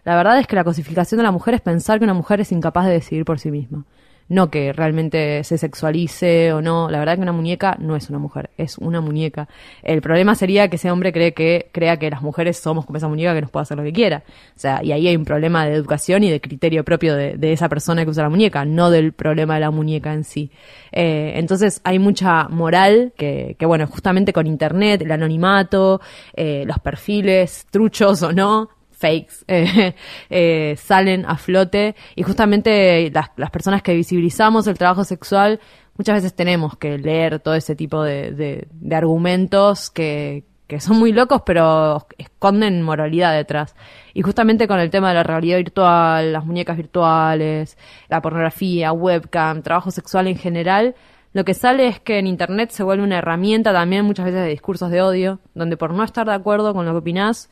La 0.05 0.17
verdad 0.17 0.39
es 0.39 0.47
que 0.47 0.57
la 0.57 0.65
cosificación 0.65 1.19
de 1.19 1.25
la 1.25 1.33
mujer 1.33 1.55
es 1.55 1.61
pensar 1.61 1.99
que 1.99 2.05
una 2.05 2.15
mujer 2.15 2.41
es 2.41 2.53
incapaz 2.53 2.87
de 2.87 2.93
decidir 2.93 3.25
por 3.25 3.39
sí 3.39 3.51
misma. 3.51 3.85
No 4.29 4.51
que 4.51 4.73
realmente 4.73 5.45
se 5.45 5.59
sexualice 5.59 6.53
o 6.53 6.61
no. 6.61 6.91
La 6.91 6.99
verdad 6.99 7.17
que 7.17 7.23
una 7.23 7.33
muñeca 7.33 7.77
no 7.79 7.97
es 7.97 8.11
una 8.11 8.19
mujer, 8.19 8.51
es 8.57 8.79
una 8.79 9.01
muñeca. 9.01 9.49
El 9.83 10.03
problema 10.03 10.35
sería 10.35 10.69
que 10.69 10.77
ese 10.77 10.91
hombre 10.91 11.13
cree 11.13 11.33
que, 11.33 11.71
crea 11.73 11.99
que 11.99 12.11
las 12.11 12.23
mujeres 12.23 12.59
somos 12.59 12.87
como 12.87 12.97
esa 12.97 13.09
muñeca 13.09 13.35
que 13.35 13.43
nos 13.43 13.51
puede 13.51 13.63
hacer 13.63 13.77
lo 13.77 13.85
que 13.85 13.93
quiera. 13.93 14.25
O 14.27 14.59
sea, 14.59 14.83
y 14.83 14.93
ahí 14.93 15.07
hay 15.07 15.17
un 15.17 15.25
problema 15.25 15.67
de 15.67 15.75
educación 15.75 16.25
y 16.25 16.31
de 16.31 16.41
criterio 16.41 16.85
propio 16.85 17.15
de, 17.15 17.37
de 17.37 17.53
esa 17.53 17.69
persona 17.69 18.05
que 18.05 18.11
usa 18.11 18.25
la 18.25 18.31
muñeca, 18.31 18.65
no 18.65 18.91
del 18.91 19.13
problema 19.13 19.55
de 19.55 19.61
la 19.61 19.71
muñeca 19.71 20.13
en 20.13 20.25
sí. 20.25 20.51
Eh, 20.93 21.33
entonces 21.37 21.81
hay 21.85 21.99
mucha 21.99 22.49
moral 22.49 23.13
que, 23.17 23.57
que, 23.59 23.67
bueno, 23.67 23.87
justamente 23.87 24.33
con 24.33 24.47
internet, 24.47 25.03
el 25.03 25.13
anonimato, 25.13 26.01
eh, 26.35 26.65
los 26.67 26.79
perfiles, 26.79 27.67
truchos 27.71 28.23
o 28.23 28.33
no, 28.33 28.71
fakes 28.99 29.45
eh, 29.49 29.95
eh, 30.31 30.75
salen 30.79 31.27
a 31.27 31.37
flote 31.37 31.95
y 32.15 32.23
justamente 32.23 33.11
las, 33.13 33.31
las 33.37 33.51
personas 33.51 33.83
que 33.83 33.95
visibilizamos 33.95 34.67
el 34.67 34.79
trabajo 34.79 35.05
sexual 35.05 35.61
muchas 35.97 36.17
veces 36.17 36.35
tenemos 36.35 36.77
que 36.77 36.99
leer 36.99 37.41
todo 37.41 37.55
ese 37.55 37.77
tipo 37.77 38.03
de, 38.03 38.33
de- 38.33 38.95
argumentos 38.97 39.91
que, 39.91 40.45
que 40.67 40.81
son 40.81 40.99
muy 40.99 41.13
locos, 41.13 41.43
pero 41.47 42.07
esconden 42.19 42.83
moralidad 42.83 43.35
detrás. 43.35 43.75
Y 44.15 44.23
justamente 44.23 44.67
con 44.69 44.79
el 44.79 44.91
tema 44.91 45.09
de 45.09 45.15
la 45.15 45.23
realidad 45.23 45.59
virtual, 45.59 46.33
las 46.33 46.45
muñecas 46.45 46.77
virtuales, 46.77 47.79
la 48.09 48.21
pornografía, 48.21 48.93
webcam, 48.93 49.63
trabajo 49.63 49.91
sexual 49.91 50.27
en 50.27 50.37
general, 50.37 50.95
lo 51.33 51.45
que 51.45 51.55
sale 51.55 51.87
es 51.87 52.01
que 52.01 52.19
en 52.19 52.27
Internet 52.27 52.71
se 52.71 52.83
vuelve 52.83 53.05
una 53.05 53.19
herramienta 53.19 53.73
también 53.73 54.05
muchas 54.05 54.27
veces 54.27 54.43
de 54.43 54.49
discursos 54.49 54.91
de 54.91 55.03
odio, 55.03 55.39
donde 55.55 55.77
por 55.77 55.93
no 55.93 56.03
estar 56.03 56.27
de 56.27 56.33
acuerdo 56.35 56.73
con 56.75 56.87
lo 56.87 56.93
que 56.93 56.99
opinás, 56.99 57.51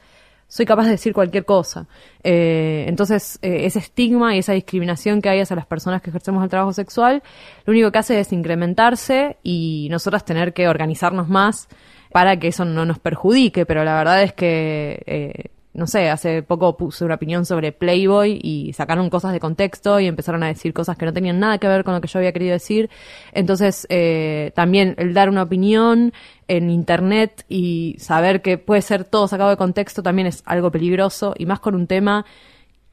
soy 0.48 0.66
capaz 0.66 0.84
de 0.84 0.90
decir 0.90 1.12
cualquier 1.12 1.44
cosa. 1.44 1.86
Eh, 2.22 2.84
entonces, 2.88 3.38
eh, 3.42 3.66
ese 3.66 3.78
estigma 3.78 4.34
y 4.34 4.38
esa 4.38 4.52
discriminación 4.52 5.20
que 5.20 5.28
hay 5.28 5.40
hacia 5.40 5.56
las 5.56 5.66
personas 5.66 6.02
que 6.02 6.10
ejercemos 6.10 6.42
el 6.44 6.50
trabajo 6.50 6.72
sexual, 6.72 7.22
lo 7.64 7.72
único 7.72 7.90
que 7.90 7.98
hace 7.98 8.20
es 8.20 8.32
incrementarse 8.32 9.38
y 9.42 9.88
nosotras 9.90 10.24
tener 10.24 10.52
que 10.52 10.68
organizarnos 10.68 11.28
más 11.28 11.68
para 12.12 12.38
que 12.38 12.48
eso 12.48 12.64
no 12.64 12.84
nos 12.84 13.00
perjudique, 13.00 13.66
pero 13.66 13.82
la 13.82 13.96
verdad 13.96 14.22
es 14.22 14.32
que 14.32 15.02
eh, 15.06 15.50
no 15.74 15.88
sé, 15.88 16.08
hace 16.08 16.42
poco 16.44 16.76
puse 16.76 17.04
una 17.04 17.16
opinión 17.16 17.44
sobre 17.44 17.72
Playboy 17.72 18.38
y 18.40 18.72
sacaron 18.74 19.10
cosas 19.10 19.32
de 19.32 19.40
contexto 19.40 19.98
y 19.98 20.06
empezaron 20.06 20.44
a 20.44 20.46
decir 20.46 20.72
cosas 20.72 20.96
que 20.96 21.04
no 21.04 21.12
tenían 21.12 21.40
nada 21.40 21.58
que 21.58 21.66
ver 21.66 21.82
con 21.82 21.94
lo 21.94 22.00
que 22.00 22.06
yo 22.06 22.18
había 22.20 22.32
querido 22.32 22.52
decir. 22.52 22.90
Entonces, 23.32 23.84
eh, 23.90 24.52
también 24.54 24.94
el 24.98 25.14
dar 25.14 25.28
una 25.28 25.42
opinión 25.42 26.12
en 26.46 26.70
Internet 26.70 27.44
y 27.48 27.96
saber 27.98 28.40
que 28.40 28.56
puede 28.56 28.82
ser 28.82 29.04
todo 29.04 29.26
sacado 29.26 29.50
de 29.50 29.56
contexto 29.56 30.02
también 30.02 30.28
es 30.28 30.44
algo 30.46 30.70
peligroso 30.70 31.34
y 31.36 31.44
más 31.44 31.58
con 31.58 31.74
un 31.74 31.88
tema 31.88 32.24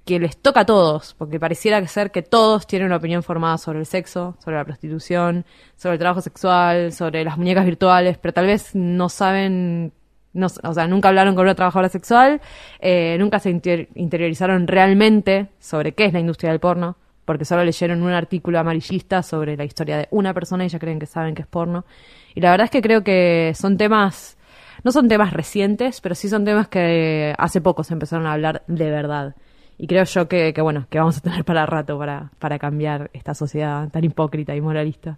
que 0.05 0.19
les 0.19 0.37
toca 0.37 0.61
a 0.61 0.65
todos, 0.65 1.13
porque 1.13 1.39
pareciera 1.39 1.85
ser 1.87 2.09
que 2.09 2.23
todos 2.23 2.65
tienen 2.65 2.87
una 2.87 2.95
opinión 2.95 3.21
formada 3.21 3.59
sobre 3.59 3.79
el 3.79 3.85
sexo, 3.85 4.35
sobre 4.43 4.57
la 4.57 4.65
prostitución, 4.65 5.45
sobre 5.75 5.93
el 5.93 5.99
trabajo 5.99 6.21
sexual, 6.21 6.91
sobre 6.93 7.23
las 7.23 7.37
muñecas 7.37 7.65
virtuales, 7.65 8.17
pero 8.17 8.33
tal 8.33 8.47
vez 8.47 8.73
no 8.73 9.09
saben 9.09 9.93
no, 10.33 10.47
o 10.63 10.73
sea, 10.73 10.87
nunca 10.87 11.09
hablaron 11.09 11.35
con 11.35 11.43
una 11.43 11.55
trabajadora 11.55 11.89
sexual, 11.89 12.41
eh, 12.79 13.17
nunca 13.19 13.39
se 13.39 13.49
interiorizaron 13.49 14.67
realmente 14.67 15.47
sobre 15.59 15.93
qué 15.93 16.05
es 16.05 16.13
la 16.13 16.19
industria 16.19 16.51
del 16.51 16.59
porno, 16.59 16.95
porque 17.25 17.45
solo 17.45 17.63
leyeron 17.63 18.01
un 18.01 18.11
artículo 18.11 18.59
amarillista 18.59 19.23
sobre 19.23 19.57
la 19.57 19.63
historia 19.63 19.97
de 19.97 20.07
una 20.11 20.33
persona 20.33 20.65
y 20.65 20.69
ya 20.69 20.79
creen 20.79 20.99
que 20.99 21.05
saben 21.05 21.35
que 21.35 21.41
es 21.43 21.47
porno. 21.47 21.85
Y 22.33 22.41
la 22.41 22.51
verdad 22.51 22.65
es 22.65 22.71
que 22.71 22.81
creo 22.81 23.03
que 23.03 23.53
son 23.55 23.77
temas, 23.77 24.37
no 24.83 24.91
son 24.91 25.07
temas 25.07 25.33
recientes, 25.33 26.01
pero 26.01 26.15
sí 26.15 26.29
son 26.29 26.45
temas 26.45 26.67
que 26.67 27.33
hace 27.37 27.61
poco 27.61 27.83
se 27.83 27.93
empezaron 27.93 28.25
a 28.25 28.33
hablar 28.33 28.63
de 28.67 28.89
verdad. 28.89 29.35
Y 29.77 29.87
creo 29.87 30.03
yo 30.03 30.27
que, 30.27 30.53
que 30.53 30.61
bueno, 30.61 30.85
que 30.89 30.99
vamos 30.99 31.17
a 31.17 31.21
tener 31.21 31.43
para 31.43 31.65
rato 31.65 31.97
para, 31.97 32.31
para 32.39 32.59
cambiar 32.59 33.09
esta 33.13 33.33
sociedad 33.33 33.89
tan 33.89 34.03
hipócrita 34.03 34.55
y 34.55 34.61
moralista. 34.61 35.17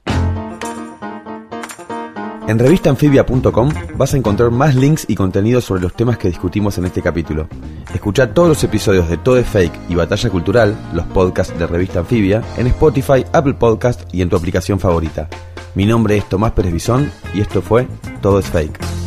En 2.48 2.60
revistanfibia.com 2.60 3.70
vas 3.96 4.14
a 4.14 4.18
encontrar 4.18 4.52
más 4.52 4.76
links 4.76 5.06
y 5.08 5.16
contenidos 5.16 5.64
sobre 5.64 5.82
los 5.82 5.94
temas 5.94 6.18
que 6.18 6.28
discutimos 6.28 6.78
en 6.78 6.86
este 6.86 7.02
capítulo. 7.02 7.48
Escucha 7.94 8.34
todos 8.34 8.50
los 8.50 8.64
episodios 8.64 9.10
de 9.10 9.18
Todo 9.18 9.38
es 9.38 9.48
Fake 9.48 9.74
y 9.90 9.96
Batalla 9.96 10.30
Cultural, 10.30 10.76
los 10.94 11.06
podcasts 11.08 11.58
de 11.58 11.68
Revista 11.68 12.00
Anfibia, 12.00 12.44
en 12.58 12.68
Spotify, 12.68 13.26
Apple 13.32 13.54
Podcast 13.54 14.14
y 14.14 14.22
en 14.22 14.30
tu 14.30 14.36
aplicación 14.36 14.80
favorita. 14.80 15.30
Mi 15.74 15.86
nombre 15.86 16.18
es 16.18 16.28
Tomás 16.28 16.52
Pérez 16.52 16.74
Bisón 16.74 17.10
y 17.34 17.42
esto 17.42 17.62
fue 17.62 17.88
Todo 18.22 18.40
es 18.40 18.46
Fake. 18.48 19.03